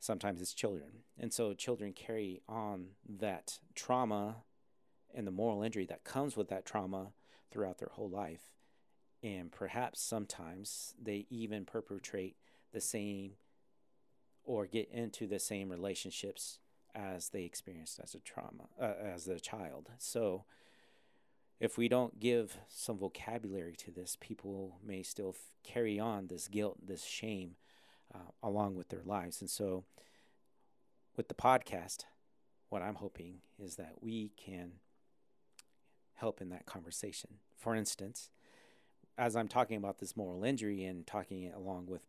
Sometimes 0.00 0.40
it's 0.40 0.54
children. 0.54 1.02
And 1.18 1.34
so, 1.34 1.52
children 1.52 1.92
carry 1.92 2.40
on 2.48 2.88
that 3.06 3.58
trauma 3.74 4.36
and 5.14 5.26
the 5.26 5.30
moral 5.30 5.62
injury 5.62 5.84
that 5.86 6.04
comes 6.04 6.34
with 6.34 6.48
that 6.48 6.64
trauma 6.64 7.12
throughout 7.50 7.76
their 7.76 7.92
whole 7.92 8.10
life. 8.10 8.54
And 9.22 9.52
perhaps 9.52 10.00
sometimes 10.00 10.94
they 11.02 11.26
even 11.28 11.66
perpetrate 11.66 12.36
the 12.72 12.80
same 12.80 13.32
or 14.44 14.64
get 14.64 14.88
into 14.90 15.26
the 15.26 15.38
same 15.38 15.68
relationships 15.68 16.58
as 16.96 17.28
they 17.28 17.44
experienced 17.44 18.00
as 18.02 18.14
a 18.14 18.20
trauma, 18.20 18.68
uh, 18.80 18.94
as 19.04 19.28
a 19.28 19.38
child. 19.38 19.90
So, 19.98 20.44
if 21.60 21.78
we 21.78 21.88
don't 21.88 22.20
give 22.20 22.58
some 22.68 22.98
vocabulary 22.98 23.74
to 23.76 23.90
this, 23.90 24.16
people 24.20 24.78
may 24.84 25.02
still 25.02 25.34
f- 25.34 25.52
carry 25.62 25.98
on 25.98 26.26
this 26.26 26.48
guilt, 26.48 26.78
this 26.86 27.04
shame 27.04 27.56
uh, 28.14 28.30
along 28.42 28.74
with 28.74 28.88
their 28.88 29.02
lives. 29.04 29.40
And 29.40 29.48
so, 29.48 29.84
with 31.16 31.28
the 31.28 31.34
podcast, 31.34 32.04
what 32.68 32.82
I'm 32.82 32.96
hoping 32.96 33.40
is 33.58 33.76
that 33.76 34.02
we 34.02 34.32
can 34.36 34.72
help 36.14 36.40
in 36.40 36.48
that 36.50 36.66
conversation. 36.66 37.36
For 37.56 37.74
instance, 37.74 38.30
as 39.18 39.36
I'm 39.36 39.48
talking 39.48 39.76
about 39.76 39.98
this 39.98 40.16
moral 40.16 40.44
injury 40.44 40.84
and 40.84 41.06
talking 41.06 41.50
along 41.54 41.86
with 41.86 42.02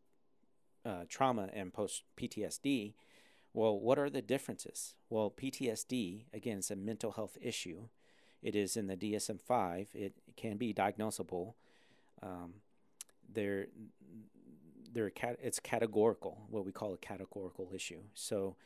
uh, 0.86 1.04
trauma 1.08 1.50
and 1.54 1.74
post 1.74 2.04
PTSD, 2.18 2.94
well, 3.58 3.80
what 3.80 3.98
are 3.98 4.08
the 4.08 4.22
differences? 4.22 4.94
Well, 5.10 5.34
PTSD, 5.36 6.26
again, 6.32 6.60
is 6.60 6.70
a 6.70 6.76
mental 6.76 7.14
health 7.14 7.40
issue. 7.42 7.88
It 8.44 8.56
is 8.56 8.78
in 8.78 8.86
the 8.86 8.96
DSM 8.96 9.42
5, 9.42 9.90
it 9.96 10.14
can 10.36 10.58
be 10.58 10.76
diagnosable. 10.76 11.56
Um, 12.22 12.54
there, 13.28 13.66
there, 14.94 15.12
it's 15.42 15.60
categorical, 15.60 16.46
what 16.52 16.66
we 16.66 16.72
call 16.72 16.94
a 16.94 16.98
categorical 16.98 17.72
issue. 17.74 18.02
So, 18.14 18.58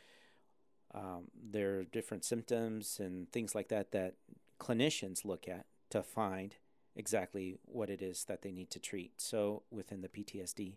um, 0.93 1.31
there 1.41 1.79
are 1.79 1.83
different 1.85 2.25
symptoms 2.25 2.99
and 2.99 3.31
things 3.31 3.55
like 3.55 3.69
that 3.69 3.93
that 3.93 4.15
clinicians 4.59 5.23
look 5.23 5.47
at 5.47 5.67
to 5.91 6.03
find 6.03 6.55
exactly 6.97 7.59
what 7.63 7.89
it 7.89 8.01
is 8.01 8.25
that 8.25 8.41
they 8.41 8.51
need 8.51 8.69
to 8.71 8.79
treat. 8.79 9.21
So 9.21 9.63
within 9.71 10.01
the 10.01 10.09
PTSD, 10.09 10.75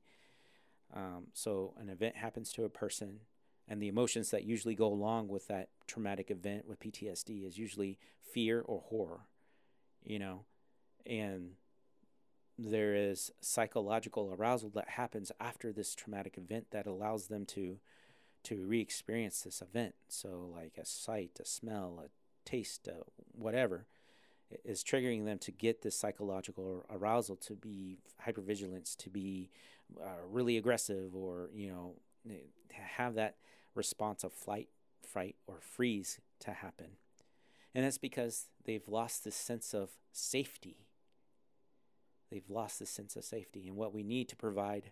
um, 0.94 1.26
so 1.32 1.74
an 1.80 1.88
event 1.88 2.14
happens 2.14 2.52
to 2.52 2.64
a 2.64 2.68
person, 2.68 3.18
and 3.68 3.80
the 3.80 3.88
emotions 3.88 4.30
that 4.30 4.44
usually 4.44 4.74
go 4.74 4.86
along 4.86 5.28
with 5.28 5.48
that 5.48 5.68
traumatic 5.86 6.30
event 6.30 6.66
with 6.66 6.80
PTSD 6.80 7.46
is 7.46 7.58
usually 7.58 7.98
fear 8.20 8.60
or 8.60 8.82
horror, 8.88 9.20
you 10.04 10.18
know, 10.18 10.44
and 11.06 11.52
there 12.58 12.94
is 12.94 13.32
psychological 13.40 14.34
arousal 14.38 14.70
that 14.70 14.90
happens 14.90 15.32
after 15.40 15.72
this 15.72 15.94
traumatic 15.94 16.38
event 16.38 16.66
that 16.70 16.86
allows 16.86 17.26
them 17.26 17.44
to 17.46 17.78
to 18.44 18.66
re-experience 18.66 19.40
this 19.40 19.62
event. 19.62 19.94
So 20.06 20.50
like 20.54 20.76
a 20.76 20.84
sight, 20.84 21.40
a 21.40 21.46
smell, 21.46 22.02
a 22.04 22.08
taste, 22.48 22.86
uh, 22.86 23.02
whatever, 23.32 23.86
is 24.66 24.84
triggering 24.84 25.24
them 25.24 25.38
to 25.38 25.50
get 25.50 25.80
this 25.80 25.96
psychological 25.96 26.84
arousal, 26.90 27.36
to 27.36 27.54
be 27.54 27.96
hypervigilant, 28.26 28.96
to 28.98 29.08
be 29.08 29.50
uh, 29.98 30.20
really 30.30 30.58
aggressive, 30.58 31.14
or 31.14 31.48
you 31.54 31.70
know, 31.70 31.94
to 32.28 32.80
have 32.96 33.14
that 33.14 33.36
response 33.74 34.24
of 34.24 34.32
flight, 34.32 34.68
fright, 35.06 35.36
or 35.46 35.60
freeze 35.60 36.20
to 36.40 36.52
happen. 36.52 36.96
And 37.74 37.84
that's 37.84 37.98
because 37.98 38.46
they've 38.64 38.86
lost 38.88 39.24
this 39.24 39.34
sense 39.34 39.74
of 39.74 39.90
safety. 40.12 40.86
They've 42.30 42.48
lost 42.48 42.78
this 42.78 42.90
sense 42.90 43.16
of 43.16 43.24
safety, 43.24 43.66
and 43.66 43.76
what 43.76 43.94
we 43.94 44.02
need 44.02 44.28
to 44.28 44.36
provide 44.36 44.90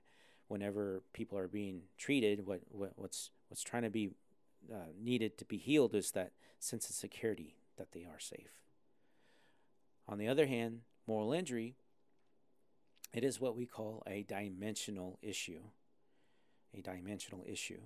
whenever 0.48 1.02
people 1.12 1.38
are 1.38 1.48
being 1.48 1.82
treated, 1.96 2.46
what, 2.46 2.60
what 2.70 2.92
what's 2.96 3.30
what's 3.48 3.62
trying 3.62 3.82
to 3.84 3.90
be 3.90 4.10
uh, 4.72 4.92
needed 5.00 5.38
to 5.38 5.44
be 5.44 5.56
healed 5.56 5.94
is 5.94 6.10
that 6.12 6.32
sense 6.58 6.88
of 6.88 6.94
security 6.94 7.56
that 7.78 7.92
they 7.92 8.04
are 8.04 8.20
safe. 8.20 8.60
On 10.06 10.18
the 10.18 10.28
other 10.28 10.46
hand, 10.46 10.80
moral 11.06 11.32
injury, 11.32 11.74
it 13.12 13.24
is 13.24 13.40
what 13.40 13.56
we 13.56 13.66
call 13.66 14.02
a 14.06 14.22
dimensional 14.22 15.18
issue. 15.22 15.60
A 16.76 16.80
dimensional 16.80 17.44
issue. 17.46 17.80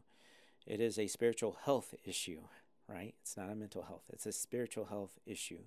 It 0.67 0.81
is 0.81 0.99
a 0.99 1.07
spiritual 1.07 1.59
health 1.65 1.95
issue, 2.05 2.41
right? 2.89 3.15
It's 3.23 3.37
not 3.37 3.51
a 3.51 3.55
mental 3.55 3.83
health, 3.83 4.05
it's 4.13 4.27
a 4.27 4.33
spiritual 4.33 4.87
health 4.87 5.19
issue. 5.27 5.65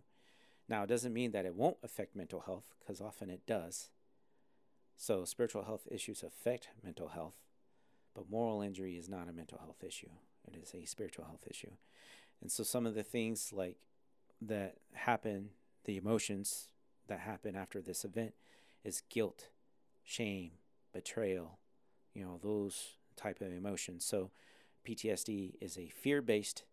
Now, 0.67 0.83
it 0.83 0.87
doesn't 0.87 1.13
mean 1.13 1.31
that 1.31 1.45
it 1.45 1.55
won't 1.55 1.77
affect 1.83 2.15
mental 2.15 2.41
health, 2.41 2.75
because 2.79 3.01
often 3.01 3.29
it 3.29 3.47
does. 3.47 3.89
So, 4.95 5.25
spiritual 5.25 5.63
health 5.63 5.87
issues 5.89 6.21
affect 6.21 6.69
mental 6.83 7.07
health, 7.07 7.35
but 8.13 8.29
moral 8.29 8.61
injury 8.61 8.97
is 8.97 9.09
not 9.09 9.27
a 9.27 9.33
mental 9.33 9.57
health 9.57 9.83
issue. 9.83 10.09
It 10.47 10.55
is 10.61 10.73
a 10.75 10.85
spiritual 10.85 11.25
health 11.25 11.45
issue. 11.49 11.71
And 12.41 12.51
so 12.51 12.63
some 12.63 12.85
of 12.85 12.95
the 12.95 13.03
things 13.03 13.51
like 13.53 13.77
that 14.41 14.75
happen, 14.93 15.49
the 15.85 15.97
emotions 15.97 16.67
that 17.07 17.19
happen 17.19 17.55
after 17.55 17.81
this 17.81 18.05
event 18.05 18.33
is 18.83 19.03
guilt, 19.09 19.49
shame, 20.03 20.51
betrayal, 20.93 21.59
you 22.13 22.23
know, 22.23 22.39
those 22.41 22.93
type 23.15 23.41
of 23.41 23.51
emotions. 23.51 24.05
So 24.05 24.31
PTSD 24.89 25.53
is 25.61 25.77
a 25.77 25.89
fear-based 25.89 26.63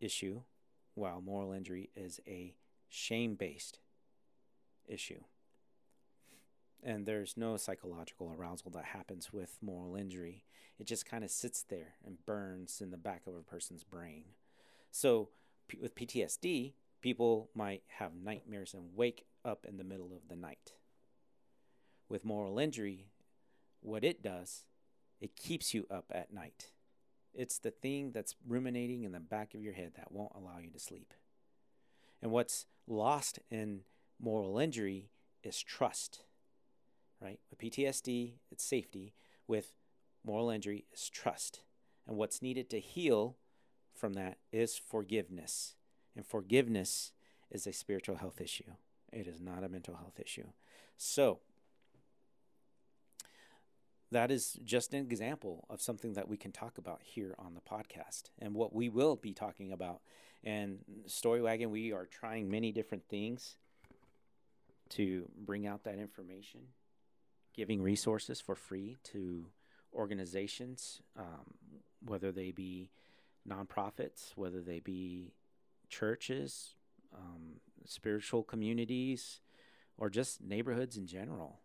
issue, 0.00 0.40
while 0.94 1.20
moral 1.20 1.52
injury 1.52 1.90
is 1.94 2.20
a 2.26 2.56
shame 2.88 3.36
based 3.36 3.78
issue. 4.88 5.20
And 6.82 7.06
there's 7.06 7.36
no 7.36 7.56
psychological 7.56 8.34
arousal 8.36 8.72
that 8.72 8.86
happens 8.86 9.32
with 9.32 9.58
moral 9.62 9.94
injury. 9.94 10.42
It 10.80 10.88
just 10.88 11.06
kind 11.06 11.22
of 11.22 11.30
sits 11.30 11.62
there 11.62 11.94
and 12.04 12.26
burns 12.26 12.80
in 12.80 12.90
the 12.90 12.96
back 12.96 13.28
of 13.28 13.36
a 13.36 13.42
person's 13.42 13.84
brain. 13.84 14.24
So, 14.90 15.28
p- 15.68 15.78
with 15.80 15.94
PTSD, 15.94 16.72
people 17.00 17.48
might 17.54 17.84
have 17.98 18.16
nightmares 18.16 18.74
and 18.74 18.96
wake 18.96 19.26
up 19.44 19.66
in 19.68 19.76
the 19.76 19.84
middle 19.84 20.10
of 20.12 20.26
the 20.28 20.34
night. 20.34 20.72
With 22.08 22.24
moral 22.24 22.58
injury, 22.58 23.06
what 23.80 24.02
it 24.02 24.20
does, 24.20 24.64
it 25.22 25.36
keeps 25.36 25.72
you 25.72 25.86
up 25.88 26.06
at 26.12 26.34
night. 26.34 26.72
It's 27.32 27.56
the 27.56 27.70
thing 27.70 28.10
that's 28.10 28.34
ruminating 28.46 29.04
in 29.04 29.12
the 29.12 29.20
back 29.20 29.54
of 29.54 29.62
your 29.62 29.72
head 29.72 29.92
that 29.96 30.10
won't 30.10 30.32
allow 30.34 30.58
you 30.58 30.70
to 30.70 30.80
sleep. 30.80 31.14
And 32.20 32.32
what's 32.32 32.66
lost 32.88 33.38
in 33.48 33.82
moral 34.20 34.58
injury 34.58 35.10
is 35.44 35.62
trust, 35.62 36.24
right? 37.20 37.38
With 37.48 37.60
PTSD, 37.60 38.32
it's 38.50 38.64
safety. 38.64 39.14
With 39.46 39.72
moral 40.24 40.50
injury, 40.50 40.86
is 40.92 41.08
trust. 41.08 41.60
And 42.06 42.16
what's 42.16 42.42
needed 42.42 42.68
to 42.70 42.80
heal 42.80 43.36
from 43.94 44.14
that 44.14 44.38
is 44.52 44.76
forgiveness. 44.76 45.76
And 46.16 46.26
forgiveness 46.26 47.12
is 47.48 47.66
a 47.66 47.72
spiritual 47.72 48.16
health 48.16 48.40
issue, 48.40 48.72
it 49.12 49.28
is 49.28 49.40
not 49.40 49.62
a 49.62 49.68
mental 49.68 49.94
health 49.94 50.18
issue. 50.18 50.48
So, 50.96 51.38
that 54.12 54.30
is 54.30 54.58
just 54.64 54.92
an 54.92 55.00
example 55.00 55.64
of 55.70 55.80
something 55.80 56.12
that 56.12 56.28
we 56.28 56.36
can 56.36 56.52
talk 56.52 56.76
about 56.78 57.00
here 57.02 57.34
on 57.38 57.54
the 57.54 57.60
podcast 57.60 58.24
and 58.38 58.54
what 58.54 58.74
we 58.74 58.88
will 58.88 59.16
be 59.16 59.32
talking 59.32 59.72
about. 59.72 60.00
And 60.44 60.80
Story 61.06 61.40
Wagon, 61.40 61.70
we 61.70 61.92
are 61.92 62.06
trying 62.06 62.50
many 62.50 62.72
different 62.72 63.04
things 63.08 63.56
to 64.90 65.28
bring 65.34 65.66
out 65.66 65.84
that 65.84 65.98
information, 65.98 66.60
giving 67.54 67.80
resources 67.80 68.38
for 68.38 68.54
free 68.54 68.98
to 69.04 69.46
organizations, 69.94 71.00
um, 71.18 71.54
whether 72.04 72.32
they 72.32 72.50
be 72.50 72.90
nonprofits, 73.48 74.32
whether 74.36 74.60
they 74.60 74.80
be 74.80 75.32
churches, 75.88 76.74
um, 77.16 77.60
spiritual 77.86 78.42
communities, 78.42 79.40
or 79.96 80.10
just 80.10 80.42
neighborhoods 80.42 80.98
in 80.98 81.06
general 81.06 81.61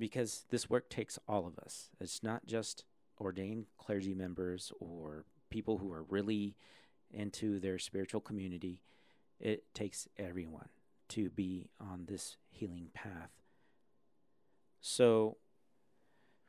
because 0.00 0.46
this 0.50 0.70
work 0.70 0.88
takes 0.88 1.18
all 1.28 1.46
of 1.46 1.58
us. 1.58 1.90
It's 2.00 2.22
not 2.22 2.46
just 2.46 2.84
ordained 3.20 3.66
clergy 3.78 4.14
members 4.14 4.72
or 4.80 5.26
people 5.50 5.78
who 5.78 5.92
are 5.92 6.04
really 6.04 6.56
into 7.12 7.60
their 7.60 7.78
spiritual 7.78 8.22
community. 8.22 8.80
It 9.38 9.72
takes 9.74 10.08
everyone 10.18 10.70
to 11.10 11.28
be 11.28 11.68
on 11.78 12.06
this 12.08 12.38
healing 12.50 12.88
path. 12.94 13.30
So, 14.80 15.36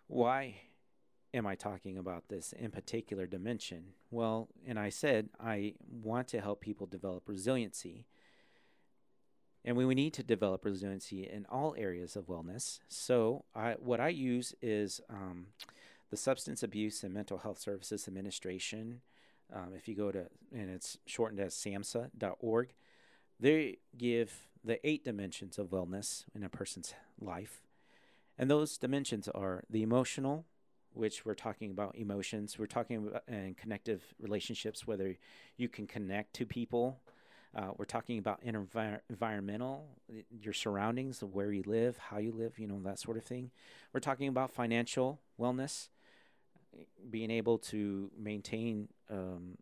why 0.07 0.55
am 1.33 1.45
I 1.45 1.55
talking 1.55 1.97
about 1.97 2.29
this 2.29 2.53
in 2.53 2.71
particular 2.71 3.27
dimension? 3.27 3.93
Well, 4.11 4.47
and 4.65 4.79
I 4.79 4.89
said 4.89 5.29
I 5.39 5.73
want 5.89 6.29
to 6.29 6.39
help 6.39 6.61
people 6.61 6.87
develop 6.87 7.27
resiliency 7.27 8.05
and 9.63 9.75
we, 9.77 9.85
we 9.85 9.95
need 9.95 10.13
to 10.13 10.23
develop 10.23 10.65
resiliency 10.65 11.27
in 11.27 11.45
all 11.49 11.75
areas 11.77 12.15
of 12.15 12.27
wellness. 12.27 12.79
So, 12.87 13.45
I, 13.55 13.73
what 13.73 13.99
I 13.99 14.09
use 14.09 14.55
is 14.61 15.01
um, 15.09 15.47
the 16.09 16.17
Substance 16.17 16.63
Abuse 16.63 17.03
and 17.03 17.13
Mental 17.13 17.39
Health 17.39 17.59
Services 17.59 18.07
Administration. 18.07 19.01
Um, 19.53 19.73
if 19.75 19.87
you 19.87 19.95
go 19.95 20.11
to, 20.11 20.27
and 20.53 20.69
it's 20.69 20.97
shortened 21.05 21.39
as 21.39 21.53
SAMHSA.org, 21.55 22.69
they 23.39 23.77
give 23.97 24.47
the 24.63 24.85
eight 24.87 25.03
dimensions 25.03 25.57
of 25.57 25.67
wellness 25.67 26.25
in 26.35 26.43
a 26.43 26.49
person's 26.49 26.93
life. 27.19 27.61
And 28.37 28.49
those 28.49 28.77
dimensions 28.77 29.27
are 29.27 29.63
the 29.69 29.83
emotional, 29.83 30.45
which 30.93 31.25
we're 31.25 31.35
talking 31.35 31.71
about 31.71 31.95
emotions. 31.95 32.57
We're 32.57 32.65
talking 32.65 32.97
about 32.97 33.23
and 33.27 33.57
connective 33.57 34.01
relationships, 34.19 34.87
whether 34.87 35.17
you 35.57 35.69
can 35.69 35.87
connect 35.87 36.33
to 36.35 36.45
people 36.45 36.99
uh, 37.53 37.71
we're 37.77 37.85
talking 37.85 38.17
about 38.17 38.41
environmental, 38.43 39.85
your 40.29 40.53
surroundings, 40.53 41.19
where 41.21 41.51
you 41.51 41.63
live, 41.65 41.97
how 41.97 42.17
you 42.17 42.31
live, 42.31 42.57
you 42.57 42.65
know, 42.65 42.79
that 42.83 42.97
sort 42.97 43.17
of 43.17 43.23
thing. 43.23 43.51
We're 43.91 43.99
talking 43.99 44.29
about 44.29 44.51
financial 44.51 45.19
wellness, 45.39 45.89
being 47.09 47.29
able 47.29 47.57
to 47.57 48.09
maintain, 48.17 48.87
um, 49.09 49.57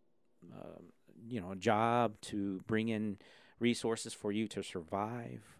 uh, 0.54 0.78
you 1.26 1.40
know, 1.40 1.50
a 1.50 1.56
job 1.56 2.20
to 2.22 2.60
bring 2.68 2.88
in 2.88 3.18
resources 3.58 4.14
for 4.14 4.30
you 4.30 4.46
to 4.48 4.62
survive. 4.62 5.56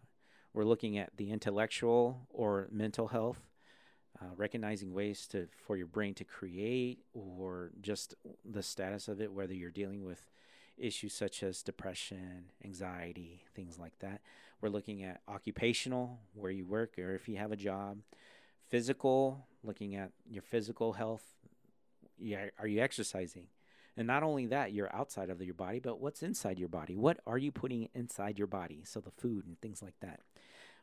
We're 0.55 0.64
looking 0.64 0.99
at 0.99 1.16
the 1.16 1.31
intellectual 1.31 2.29
or 2.31 2.69
mental 2.71 3.09
health. 3.09 3.40
Uh, 4.21 4.27
recognizing 4.37 4.93
ways 4.93 5.27
to 5.27 5.47
for 5.64 5.77
your 5.77 5.87
brain 5.87 6.12
to 6.12 6.25
create 6.25 6.99
or 7.14 7.71
just 7.81 8.14
the 8.45 8.62
status 8.62 9.09
of 9.09 9.19
it 9.19 9.33
whether 9.33 9.55
you're 9.55 9.71
dealing 9.71 10.05
with 10.05 10.29
issues 10.81 11.12
such 11.12 11.43
as 11.43 11.62
depression, 11.62 12.47
anxiety, 12.64 13.45
things 13.55 13.79
like 13.79 13.99
that. 14.01 14.21
We're 14.61 14.71
looking 14.71 15.03
at 15.03 15.21
occupational, 15.29 16.19
where 16.35 16.51
you 16.51 16.66
work 16.66 16.99
or 16.99 17.14
if 17.14 17.29
you 17.29 17.37
have 17.37 17.53
a 17.53 17.57
job, 17.57 17.99
physical, 18.69 19.47
looking 19.62 19.95
at 19.95 20.12
your 20.29 20.43
physical 20.43 20.95
health. 20.95 21.25
Yeah, 22.19 22.47
are 22.59 22.66
you 22.66 22.81
exercising? 22.81 23.47
And 23.97 24.07
not 24.07 24.23
only 24.23 24.47
that, 24.47 24.73
you're 24.73 24.95
outside 24.95 25.31
of 25.31 25.43
your 25.43 25.55
body, 25.55 25.81
but 25.81 26.01
what's 26.01 26.23
inside 26.23 26.59
your 26.59 26.69
body? 26.69 26.97
What 26.97 27.21
are 27.27 27.38
you 27.38 27.53
putting 27.53 27.88
inside 27.95 28.38
your 28.38 28.47
body? 28.47 28.83
So 28.85 29.01
the 29.01 29.11
food 29.11 29.47
and 29.47 29.61
things 29.61 29.83
like 29.83 29.99
that. 30.01 30.21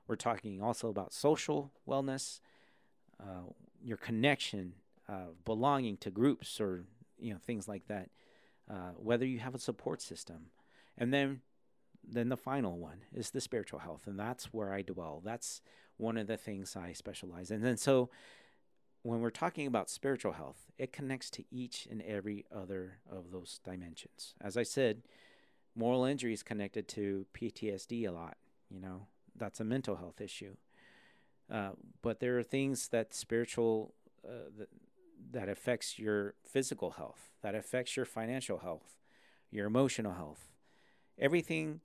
We're 0.08 0.16
talking 0.16 0.62
also 0.62 0.90
about 0.90 1.14
social 1.14 1.72
wellness, 1.88 2.40
uh, 3.20 3.52
your 3.84 3.98
connection, 3.98 4.74
uh, 5.10 5.32
belonging 5.46 5.98
to 5.98 6.10
groups 6.10 6.60
or 6.60 6.84
you 7.20 7.34
know 7.34 7.40
things 7.46 7.68
like 7.68 7.88
that 7.88 8.10
uh, 8.70 8.92
whether 8.98 9.26
you 9.26 9.40
have 9.40 9.56
a 9.56 9.60
support 9.60 10.02
system. 10.02 10.48
And 10.98 11.14
then 11.14 11.42
then 12.10 12.30
the 12.30 12.38
final 12.38 12.78
one 12.78 13.00
is 13.14 13.32
the 13.32 13.42
spiritual 13.42 13.80
health 13.80 14.08
and 14.08 14.18
that's 14.18 14.54
where 14.54 14.72
I 14.72 14.82
dwell. 14.82 15.22
That's 15.24 15.62
one 15.98 16.18
of 16.18 16.28
the 16.28 16.38
things 16.38 16.76
I 16.76 16.94
specialize 16.94 17.52
in. 17.52 17.66
And 17.66 17.80
so 17.80 18.10
when 19.04 19.20
we're 19.20 19.30
talking 19.30 19.68
about 19.68 19.90
spiritual 19.90 20.34
health, 20.34 20.68
it 20.78 20.94
connects 20.94 21.30
to 21.32 21.44
each 21.52 21.88
and 21.90 22.02
every 22.02 22.46
other 22.54 23.00
of 23.10 23.32
those 23.32 23.60
dimensions. 23.64 24.36
As 24.42 24.58
I 24.58 24.64
said, 24.64 25.04
moral 25.76 26.06
injury 26.06 26.34
is 26.34 26.44
connected 26.44 26.88
to 26.90 27.26
PTSD 27.34 28.08
a 28.08 28.12
lot, 28.12 28.38
you 28.70 28.80
know. 28.80 29.08
That's 29.36 29.60
a 29.60 29.64
mental 29.64 29.98
health 29.98 30.20
issue. 30.20 30.56
Uh, 31.52 31.72
but 32.02 32.20
there 32.20 32.38
are 32.38 32.44
things 32.44 32.88
that 32.90 33.14
spiritual 33.14 33.94
uh, 34.28 34.66
that, 35.32 35.50
affects 35.50 36.00
your 36.00 36.34
physical 36.44 36.92
health, 36.92 37.32
that 37.42 37.56
affects 37.56 37.96
your 37.96 38.06
financial 38.06 38.60
health, 38.60 38.98
your 39.52 39.66
emotional 39.66 40.14
health. 40.14 40.52
Everything 41.20 41.82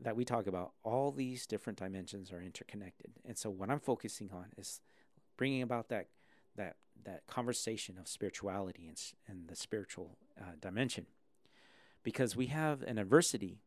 that 0.00 0.16
we 0.16 0.24
talk 0.24 0.46
about, 0.46 0.72
all 0.82 1.12
these 1.12 1.46
different 1.46 1.78
dimensions 1.78 2.32
are 2.32 2.40
interconnected. 2.40 3.12
And 3.24 3.36
so 3.38 3.50
what 3.50 3.70
I'm 3.70 3.80
focusing 3.80 4.30
on 4.32 4.46
is 4.56 4.80
bringing 5.36 5.62
about 5.62 5.88
that 5.88 6.06
that 6.56 6.76
that 7.04 7.26
conversation 7.26 7.98
of 7.98 8.06
spirituality 8.06 8.86
and, 8.86 9.00
and 9.26 9.48
the 9.48 9.56
spiritual 9.56 10.18
uh, 10.40 10.52
dimension 10.60 11.06
because 12.02 12.36
we 12.36 12.46
have 12.46 12.82
an 12.82 12.98
adversity 12.98 13.58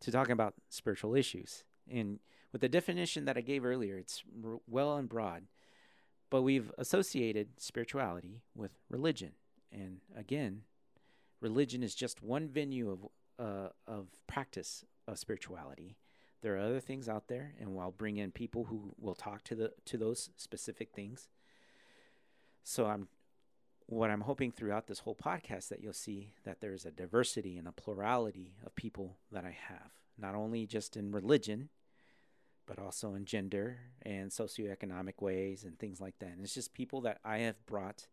to 0.00 0.10
talking 0.10 0.32
about 0.32 0.54
spiritual 0.68 1.14
issues 1.14 1.64
and 1.90 2.20
with 2.52 2.60
the 2.60 2.68
definition 2.68 3.24
that 3.24 3.36
i 3.36 3.40
gave 3.40 3.64
earlier 3.64 3.96
it's 3.96 4.22
well 4.68 4.96
and 4.96 5.08
broad 5.08 5.44
but 6.32 6.40
we've 6.40 6.72
associated 6.78 7.60
spirituality 7.60 8.40
with 8.56 8.70
religion. 8.88 9.32
And 9.70 9.98
again, 10.16 10.62
religion 11.42 11.82
is 11.82 11.94
just 11.94 12.22
one 12.22 12.48
venue 12.48 12.90
of, 12.90 13.06
uh, 13.38 13.68
of 13.86 14.06
practice 14.26 14.82
of 15.06 15.18
spirituality. 15.18 15.98
There 16.40 16.56
are 16.56 16.60
other 16.60 16.80
things 16.80 17.06
out 17.06 17.28
there, 17.28 17.52
and 17.60 17.78
I'll 17.78 17.92
bring 17.92 18.16
in 18.16 18.30
people 18.30 18.64
who 18.64 18.94
will 18.98 19.14
talk 19.14 19.44
to 19.44 19.54
the 19.54 19.72
to 19.84 19.98
those 19.98 20.30
specific 20.36 20.92
things. 20.92 21.28
So 22.64 22.86
I'm 22.86 23.08
what 23.84 24.10
I'm 24.10 24.22
hoping 24.22 24.52
throughout 24.52 24.86
this 24.86 25.00
whole 25.00 25.14
podcast 25.14 25.68
that 25.68 25.82
you'll 25.82 25.92
see 25.92 26.32
that 26.44 26.62
there's 26.62 26.86
a 26.86 26.90
diversity 26.90 27.58
and 27.58 27.68
a 27.68 27.72
plurality 27.72 28.54
of 28.64 28.74
people 28.74 29.18
that 29.32 29.44
I 29.44 29.54
have, 29.68 29.92
not 30.16 30.34
only 30.34 30.66
just 30.66 30.96
in 30.96 31.12
religion, 31.12 31.68
but 32.66 32.78
also 32.78 33.14
in 33.14 33.24
gender 33.24 33.78
and 34.02 34.30
socioeconomic 34.30 35.20
ways 35.20 35.64
and 35.64 35.78
things 35.78 36.00
like 36.00 36.18
that. 36.20 36.30
And 36.30 36.42
it's 36.42 36.54
just 36.54 36.74
people 36.74 37.00
that 37.02 37.18
I 37.24 37.38
have 37.38 37.64
brought 37.66 38.06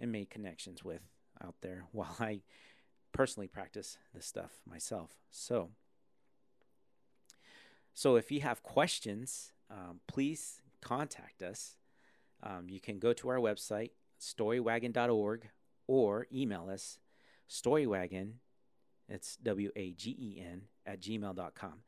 and 0.00 0.10
made 0.10 0.30
connections 0.30 0.84
with 0.84 1.02
out 1.42 1.54
there 1.60 1.84
while 1.92 2.16
I 2.18 2.40
personally 3.12 3.48
practice 3.48 3.98
this 4.14 4.26
stuff 4.26 4.60
myself. 4.68 5.10
So, 5.30 5.70
so 7.94 8.16
if 8.16 8.30
you 8.32 8.40
have 8.40 8.62
questions, 8.62 9.52
um, 9.70 10.00
please 10.06 10.60
contact 10.80 11.42
us. 11.42 11.76
Um, 12.42 12.68
you 12.68 12.80
can 12.80 12.98
go 12.98 13.12
to 13.12 13.28
our 13.28 13.36
website, 13.36 13.90
storywagon.org, 14.20 15.48
or 15.86 16.26
email 16.32 16.68
us, 16.70 16.98
storywagon, 17.48 18.34
It's 19.08 19.36
W 19.36 19.70
A 19.76 19.92
G 19.92 20.16
E 20.18 20.42
N 20.44 20.62
at 20.86 21.00
gmail.com. 21.00 21.82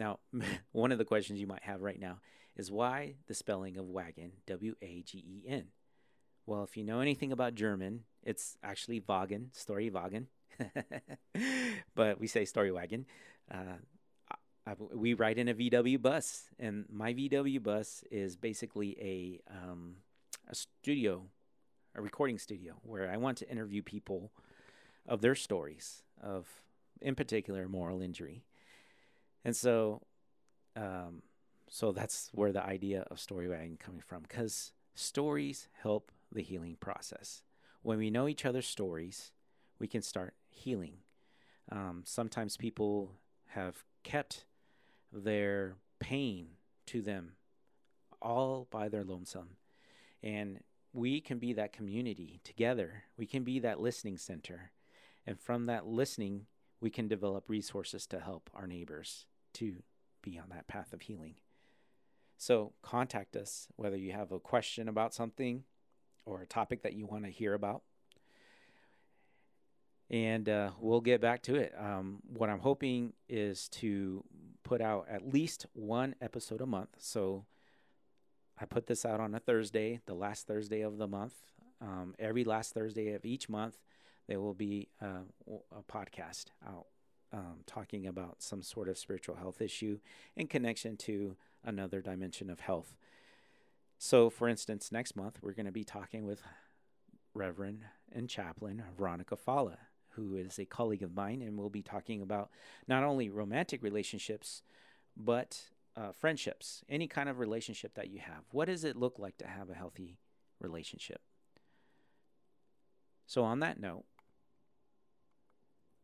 Now, 0.00 0.18
one 0.72 0.90
of 0.90 0.98
the 0.98 1.04
questions 1.04 1.38
you 1.38 1.46
might 1.46 1.62
have 1.62 1.82
right 1.82 2.00
now 2.00 2.18
is 2.56 2.72
why 2.72 3.14
the 3.28 3.34
spelling 3.34 3.76
of 3.76 3.88
wagon, 3.88 4.32
W 4.46 4.74
A 4.82 5.02
G 5.02 5.18
E 5.18 5.42
N? 5.46 5.66
Well, 6.46 6.64
if 6.64 6.76
you 6.76 6.82
know 6.82 7.00
anything 7.00 7.30
about 7.30 7.54
German, 7.54 8.04
it's 8.24 8.56
actually 8.64 9.00
Wagen, 9.06 9.50
story 9.52 9.90
Wagen. 9.90 10.28
but 11.94 12.18
we 12.18 12.26
say 12.26 12.44
story 12.44 12.72
wagon. 12.72 13.06
Uh, 13.50 13.78
I, 14.66 14.74
we 14.92 15.14
ride 15.14 15.38
in 15.38 15.48
a 15.48 15.54
VW 15.54 16.00
bus, 16.00 16.48
and 16.58 16.84
my 16.90 17.14
VW 17.14 17.62
bus 17.62 18.04
is 18.10 18.36
basically 18.36 18.96
a 19.00 19.40
um, 19.50 19.96
a 20.48 20.54
studio, 20.54 21.24
a 21.94 22.02
recording 22.02 22.38
studio, 22.38 22.74
where 22.82 23.10
I 23.10 23.16
want 23.16 23.38
to 23.38 23.50
interview 23.50 23.82
people 23.82 24.32
of 25.06 25.20
their 25.20 25.34
stories 25.34 26.02
of, 26.22 26.46
in 27.00 27.14
particular, 27.14 27.68
moral 27.68 28.02
injury, 28.02 28.44
and 29.44 29.56
so, 29.56 30.02
um, 30.76 31.22
so 31.68 31.92
that's 31.92 32.30
where 32.32 32.52
the 32.52 32.64
idea 32.64 33.06
of 33.10 33.20
story 33.20 33.48
wagon 33.48 33.78
coming 33.78 34.02
from, 34.06 34.22
because 34.22 34.72
stories 34.94 35.68
help 35.82 36.12
the 36.32 36.42
healing 36.42 36.76
process. 36.78 37.42
When 37.82 37.98
we 37.98 38.10
know 38.10 38.28
each 38.28 38.44
other's 38.44 38.66
stories, 38.66 39.32
we 39.78 39.86
can 39.86 40.02
start 40.02 40.34
healing. 40.48 40.98
Um, 41.72 42.02
sometimes 42.04 42.56
people 42.56 43.12
have 43.48 43.84
kept 44.02 44.44
their 45.12 45.76
pain 45.98 46.48
to 46.86 47.00
them 47.00 47.32
all 48.20 48.66
by 48.70 48.88
their 48.88 49.04
lonesome. 49.04 49.56
And 50.22 50.60
we 50.92 51.20
can 51.20 51.38
be 51.38 51.52
that 51.54 51.72
community 51.72 52.40
together. 52.44 53.04
We 53.16 53.26
can 53.26 53.44
be 53.44 53.58
that 53.60 53.80
listening 53.80 54.18
center. 54.18 54.72
And 55.26 55.38
from 55.38 55.66
that 55.66 55.86
listening, 55.86 56.46
we 56.80 56.90
can 56.90 57.08
develop 57.08 57.48
resources 57.48 58.06
to 58.08 58.20
help 58.20 58.50
our 58.54 58.66
neighbors 58.66 59.26
to 59.54 59.82
be 60.22 60.38
on 60.38 60.50
that 60.50 60.68
path 60.68 60.92
of 60.92 61.02
healing. 61.02 61.34
So 62.36 62.72
contact 62.82 63.36
us 63.36 63.68
whether 63.76 63.96
you 63.96 64.12
have 64.12 64.32
a 64.32 64.40
question 64.40 64.88
about 64.88 65.14
something 65.14 65.64
or 66.24 66.42
a 66.42 66.46
topic 66.46 66.82
that 66.82 66.94
you 66.94 67.06
want 67.06 67.24
to 67.24 67.30
hear 67.30 67.54
about 67.54 67.82
and 70.10 70.48
uh, 70.48 70.70
we'll 70.80 71.00
get 71.00 71.20
back 71.20 71.42
to 71.42 71.54
it. 71.54 71.72
Um, 71.78 72.18
what 72.26 72.50
I'm 72.50 72.58
hoping 72.58 73.12
is 73.28 73.68
to 73.68 74.24
put 74.64 74.80
out 74.80 75.06
at 75.08 75.32
least 75.32 75.66
one 75.72 76.16
episode 76.20 76.60
a 76.60 76.66
month. 76.66 76.96
So 76.98 77.44
I 78.60 78.64
put 78.64 78.86
this 78.86 79.06
out 79.06 79.20
on 79.20 79.34
a 79.34 79.38
Thursday, 79.38 80.00
the 80.06 80.14
last 80.14 80.46
Thursday 80.46 80.80
of 80.80 80.98
the 80.98 81.06
month. 81.06 81.34
Um, 81.80 82.14
every 82.18 82.44
last 82.44 82.74
Thursday 82.74 83.14
of 83.14 83.24
each 83.24 83.48
month, 83.48 83.78
there 84.26 84.40
will 84.40 84.52
be 84.52 84.88
uh, 85.00 85.22
a 85.48 85.82
podcast 85.90 86.46
out 86.66 86.86
um, 87.32 87.60
talking 87.66 88.06
about 88.06 88.42
some 88.42 88.62
sort 88.62 88.88
of 88.88 88.98
spiritual 88.98 89.36
health 89.36 89.60
issue 89.60 89.98
in 90.36 90.46
connection 90.46 90.96
to 90.96 91.36
another 91.64 92.00
dimension 92.00 92.50
of 92.50 92.60
health. 92.60 92.96
So, 93.98 94.30
for 94.30 94.48
instance, 94.48 94.90
next 94.90 95.14
month 95.14 95.38
we're 95.42 95.52
going 95.52 95.66
to 95.66 95.72
be 95.72 95.84
talking 95.84 96.24
with 96.24 96.42
Reverend 97.34 97.84
and 98.10 98.28
Chaplain 98.28 98.82
Veronica 98.96 99.36
Falla, 99.36 99.78
who 100.10 100.34
is 100.36 100.58
a 100.58 100.64
colleague 100.64 101.02
of 101.02 101.14
mine, 101.14 101.42
and 101.42 101.56
we'll 101.56 101.68
be 101.68 101.82
talking 101.82 102.22
about 102.22 102.50
not 102.88 103.04
only 103.04 103.28
romantic 103.28 103.82
relationships, 103.82 104.62
but 105.16 105.64
uh, 105.96 106.12
friendships, 106.12 106.82
any 106.88 107.06
kind 107.06 107.28
of 107.28 107.38
relationship 107.38 107.94
that 107.94 108.10
you 108.10 108.20
have. 108.20 108.44
What 108.52 108.66
does 108.66 108.84
it 108.84 108.96
look 108.96 109.18
like 109.18 109.36
to 109.38 109.46
have 109.46 109.70
a 109.70 109.74
healthy 109.74 110.18
relationship? 110.60 111.20
So, 113.26 113.44
on 113.44 113.60
that 113.60 113.78
note, 113.78 114.04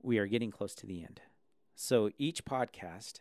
we 0.02 0.18
are 0.18 0.26
getting 0.26 0.50
close 0.50 0.74
to 0.76 0.86
the 0.86 1.02
end. 1.02 1.20
So, 1.74 2.10
each 2.18 2.44
podcast 2.44 3.20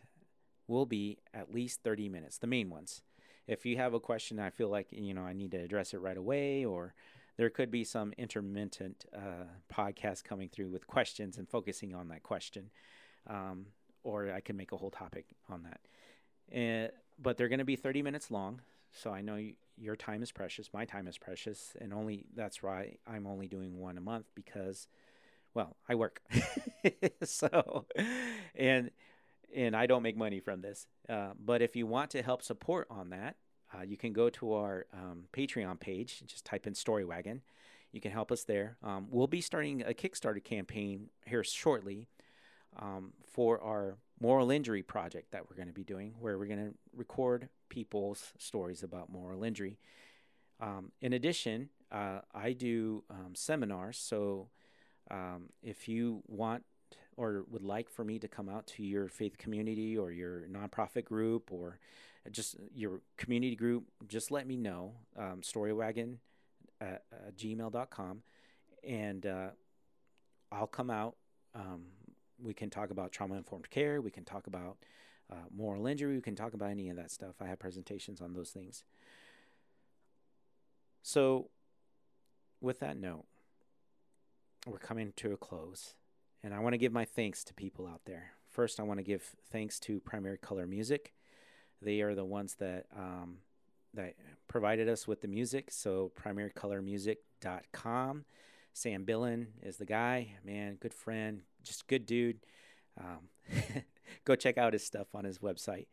will 0.66 0.86
be 0.86 1.18
at 1.34 1.52
least 1.52 1.82
30 1.82 2.08
minutes, 2.08 2.38
the 2.38 2.46
main 2.46 2.70
ones. 2.70 3.02
If 3.46 3.64
you 3.64 3.76
have 3.76 3.94
a 3.94 4.00
question, 4.00 4.40
I 4.40 4.50
feel 4.50 4.68
like, 4.68 4.88
you 4.90 5.14
know, 5.14 5.22
I 5.22 5.32
need 5.32 5.52
to 5.52 5.58
address 5.58 5.94
it 5.94 5.98
right 5.98 6.16
away, 6.16 6.64
or 6.64 6.94
there 7.36 7.50
could 7.50 7.70
be 7.70 7.84
some 7.84 8.12
intermittent 8.18 9.04
uh, 9.14 9.44
podcast 9.72 10.24
coming 10.24 10.48
through 10.48 10.70
with 10.70 10.86
questions 10.86 11.38
and 11.38 11.48
focusing 11.48 11.94
on 11.94 12.08
that 12.08 12.22
question. 12.22 12.70
Um, 13.28 13.66
or 14.02 14.32
I 14.32 14.40
can 14.40 14.56
make 14.56 14.72
a 14.72 14.76
whole 14.76 14.90
topic 14.90 15.26
on 15.48 15.64
that. 15.64 15.80
And, 16.50 16.90
but 17.20 17.36
they're 17.36 17.48
going 17.48 17.58
to 17.58 17.64
be 17.64 17.76
30 17.76 18.02
minutes 18.02 18.30
long. 18.30 18.60
So 18.92 19.10
I 19.10 19.20
know 19.20 19.36
you, 19.36 19.54
your 19.76 19.96
time 19.96 20.22
is 20.22 20.32
precious. 20.32 20.70
My 20.72 20.84
time 20.84 21.06
is 21.08 21.18
precious. 21.18 21.76
And 21.80 21.92
only 21.92 22.26
that's 22.34 22.62
why 22.62 22.96
I'm 23.06 23.26
only 23.26 23.48
doing 23.48 23.78
one 23.78 23.98
a 23.98 24.00
month 24.00 24.26
because, 24.34 24.86
well, 25.56 25.74
I 25.88 25.94
work. 25.94 26.20
so, 27.24 27.86
and, 28.54 28.90
and 29.54 29.74
I 29.74 29.86
don't 29.86 30.02
make 30.02 30.14
money 30.14 30.38
from 30.38 30.60
this. 30.60 30.86
Uh, 31.08 31.30
but 31.42 31.62
if 31.62 31.74
you 31.74 31.86
want 31.86 32.10
to 32.10 32.22
help 32.22 32.42
support 32.42 32.86
on 32.90 33.08
that, 33.10 33.36
uh, 33.74 33.80
you 33.80 33.96
can 33.96 34.12
go 34.12 34.28
to 34.28 34.52
our 34.52 34.84
um, 34.92 35.24
Patreon 35.32 35.80
page, 35.80 36.22
just 36.26 36.44
type 36.44 36.66
in 36.66 36.74
Story 36.74 37.06
Wagon. 37.06 37.40
You 37.90 38.02
can 38.02 38.12
help 38.12 38.30
us 38.30 38.44
there. 38.44 38.76
Um, 38.82 39.06
we'll 39.10 39.28
be 39.28 39.40
starting 39.40 39.80
a 39.80 39.94
Kickstarter 39.94 40.44
campaign 40.44 41.08
here 41.24 41.42
shortly 41.42 42.08
um, 42.78 43.14
for 43.26 43.58
our 43.62 43.96
moral 44.20 44.50
injury 44.50 44.82
project 44.82 45.32
that 45.32 45.48
we're 45.48 45.56
going 45.56 45.68
to 45.68 45.74
be 45.74 45.84
doing, 45.84 46.12
where 46.20 46.36
we're 46.36 46.46
going 46.46 46.66
to 46.66 46.74
record 46.94 47.48
people's 47.70 48.34
stories 48.36 48.82
about 48.82 49.10
moral 49.10 49.42
injury. 49.42 49.78
Um, 50.60 50.92
in 51.00 51.14
addition, 51.14 51.70
uh, 51.90 52.20
I 52.34 52.52
do 52.52 53.04
um, 53.08 53.34
seminars. 53.34 53.96
So 53.96 54.48
um, 55.10 55.50
if 55.62 55.88
you 55.88 56.22
want 56.26 56.64
or 57.16 57.44
would 57.50 57.62
like 57.62 57.88
for 57.88 58.04
me 58.04 58.18
to 58.18 58.28
come 58.28 58.48
out 58.48 58.66
to 58.66 58.82
your 58.82 59.08
faith 59.08 59.38
community 59.38 59.96
or 59.96 60.10
your 60.10 60.46
nonprofit 60.50 61.04
group 61.04 61.50
or 61.50 61.78
just 62.30 62.56
your 62.74 63.00
community 63.16 63.56
group, 63.56 63.84
just 64.06 64.30
let 64.30 64.46
me 64.46 64.56
know. 64.56 64.92
Um, 65.16 65.40
storywagon 65.42 66.16
at 66.80 67.04
uh, 67.12 67.30
gmail.com. 67.36 68.22
And 68.86 69.26
uh, 69.26 69.48
I'll 70.52 70.66
come 70.66 70.90
out. 70.90 71.16
Um, 71.54 71.86
we 72.42 72.52
can 72.52 72.70
talk 72.70 72.90
about 72.90 73.12
trauma 73.12 73.36
informed 73.36 73.70
care. 73.70 74.00
We 74.00 74.10
can 74.10 74.24
talk 74.24 74.46
about 74.46 74.76
uh, 75.30 75.46
moral 75.54 75.86
injury. 75.86 76.14
We 76.14 76.22
can 76.22 76.36
talk 76.36 76.54
about 76.54 76.70
any 76.70 76.88
of 76.88 76.96
that 76.96 77.10
stuff. 77.10 77.36
I 77.40 77.46
have 77.46 77.58
presentations 77.58 78.20
on 78.20 78.34
those 78.34 78.50
things. 78.50 78.84
So, 81.02 81.50
with 82.60 82.80
that 82.80 82.96
note, 82.96 83.26
we're 84.66 84.78
coming 84.78 85.12
to 85.16 85.32
a 85.32 85.36
close. 85.36 85.94
And 86.42 86.52
I 86.52 86.58
want 86.58 86.72
to 86.74 86.78
give 86.78 86.92
my 86.92 87.04
thanks 87.04 87.44
to 87.44 87.54
people 87.54 87.86
out 87.86 88.00
there. 88.04 88.32
First, 88.50 88.80
I 88.80 88.82
want 88.82 88.98
to 88.98 89.04
give 89.04 89.36
thanks 89.50 89.78
to 89.80 90.00
Primary 90.00 90.38
Color 90.38 90.66
Music. 90.66 91.12
They 91.80 92.00
are 92.00 92.14
the 92.14 92.24
ones 92.24 92.54
that 92.56 92.86
um, 92.96 93.38
that 93.94 94.14
provided 94.48 94.88
us 94.88 95.08
with 95.08 95.22
the 95.22 95.28
music. 95.28 95.70
So 95.70 96.12
primarycolormusic.com. 96.20 98.24
Sam 98.72 99.06
Billen 99.06 99.46
is 99.62 99.76
the 99.78 99.86
guy. 99.86 100.32
Man, 100.44 100.76
good 100.76 100.94
friend, 100.94 101.40
just 101.62 101.88
good 101.88 102.06
dude. 102.06 102.38
Um, 102.98 103.30
go 104.24 104.36
check 104.36 104.58
out 104.58 104.74
his 104.74 104.84
stuff 104.84 105.08
on 105.14 105.24
his 105.24 105.38
website. 105.38 105.86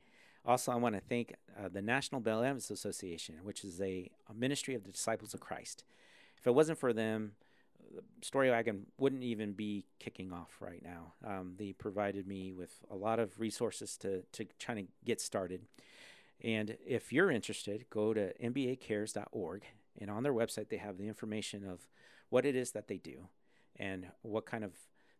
Also, 0.45 0.73
I 0.73 0.75
want 0.75 0.95
to 0.95 1.01
thank 1.01 1.35
uh, 1.57 1.69
the 1.69 1.81
National 1.81 2.19
Benevolence 2.19 2.69
Association, 2.69 3.35
which 3.43 3.63
is 3.63 3.79
a, 3.79 4.11
a 4.29 4.33
ministry 4.33 4.75
of 4.75 4.83
the 4.83 4.91
Disciples 4.91 5.33
of 5.33 5.39
Christ. 5.39 5.85
If 6.37 6.45
it 6.45 6.53
wasn't 6.53 6.77
for 6.77 6.91
them, 6.91 7.35
Story 8.21 8.49
Wagon 8.49 8.87
wouldn't 8.97 9.23
even 9.23 9.53
be 9.53 9.85
kicking 9.99 10.31
off 10.31 10.57
right 10.59 10.83
now. 10.83 11.13
Um, 11.25 11.53
they 11.57 11.73
provided 11.73 12.27
me 12.27 12.53
with 12.53 12.73
a 12.89 12.95
lot 12.95 13.19
of 13.19 13.39
resources 13.39 13.97
to 13.97 14.23
to 14.33 14.45
try 14.59 14.75
to 14.75 14.87
get 15.05 15.21
started. 15.21 15.61
And 16.43 16.77
if 16.85 17.13
you're 17.13 17.31
interested, 17.31 17.85
go 17.89 18.13
to 18.13 18.33
nbacares.org, 18.37 19.63
and 19.99 20.09
on 20.11 20.23
their 20.23 20.33
website 20.33 20.69
they 20.69 20.77
have 20.77 20.97
the 20.97 21.07
information 21.07 21.65
of 21.67 21.87
what 22.29 22.45
it 22.45 22.55
is 22.55 22.71
that 22.71 22.87
they 22.87 22.97
do 22.97 23.27
and 23.75 24.07
what 24.21 24.45
kind 24.45 24.63
of 24.63 24.73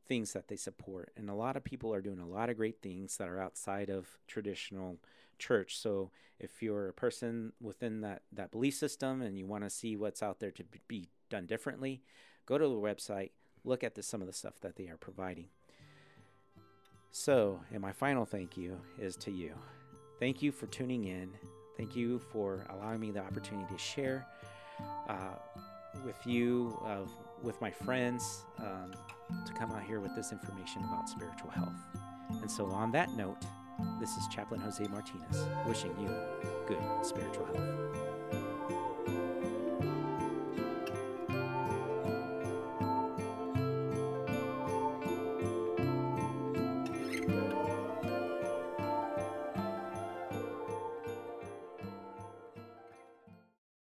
things 0.08 0.34
that 0.34 0.48
they 0.48 0.56
support. 0.56 1.12
And 1.16 1.30
a 1.30 1.36
lot 1.36 1.56
of 1.56 1.64
people 1.64 1.94
are 1.94 2.02
doing 2.02 2.20
a 2.20 2.28
lot 2.28 2.50
of 2.50 2.58
great 2.58 2.82
things 2.82 3.18
that 3.18 3.30
are 3.30 3.40
outside 3.40 3.90
of 3.90 4.18
traditional 4.28 4.98
church. 5.40 5.78
So 5.78 6.12
if 6.40 6.62
you're 6.62 6.90
a 6.90 6.94
person 6.94 7.54
within 7.62 8.02
that 8.02 8.24
that 8.32 8.52
belief 8.52 8.76
system 8.76 9.22
and 9.22 9.38
you 9.38 9.46
want 9.46 9.64
to 9.64 9.70
see 9.70 9.96
what's 9.96 10.24
out 10.24 10.40
there 10.40 10.52
to 10.52 10.64
be 10.88 11.10
done 11.30 11.46
differently, 11.46 12.02
go 12.46 12.58
to 12.58 12.68
the 12.68 12.76
website, 12.76 13.32
look 13.64 13.84
at 13.84 13.96
the, 13.96 14.04
some 14.04 14.22
of 14.22 14.28
the 14.28 14.34
stuff 14.34 14.60
that 14.62 14.76
they 14.76 14.88
are 14.88 14.98
providing. 14.98 15.48
So, 17.12 17.60
and 17.72 17.82
my 17.82 17.92
final 17.92 18.26
thank 18.26 18.58
you 18.58 18.80
is 19.00 19.16
to 19.18 19.32
you. 19.32 19.54
Thank 20.20 20.42
you 20.42 20.52
for 20.52 20.68
tuning 20.68 21.06
in. 21.06 21.30
Thank 21.78 21.96
you 21.96 22.20
for 22.20 22.66
allowing 22.70 23.00
me 23.00 23.12
the 23.12 23.20
opportunity 23.20 23.72
to 23.72 23.80
share 23.80 24.26
uh, 25.08 25.36
with 26.06 26.16
you, 26.26 26.78
with 27.44 27.60
my 27.62 27.70
friends, 27.70 28.46
um, 28.60 28.94
to 29.46 29.54
come 29.54 29.72
out 29.72 29.84
here 29.84 30.00
with 30.00 30.16
this 30.16 30.32
information 30.32 30.84
about 30.86 31.10
spiritual 31.10 31.50
health. 31.50 31.74
And 32.42 32.50
so, 32.50 32.66
on 32.68 32.92
that 32.94 33.12
note, 33.12 33.44
this 34.00 34.18
is 34.18 34.28
Chaplain 34.28 34.62
Jose 34.62 34.84
Martinez 34.88 35.46
wishing 35.68 35.94
you 36.00 36.10
good 36.68 36.82
spiritual 37.04 37.46
health. 37.46 38.23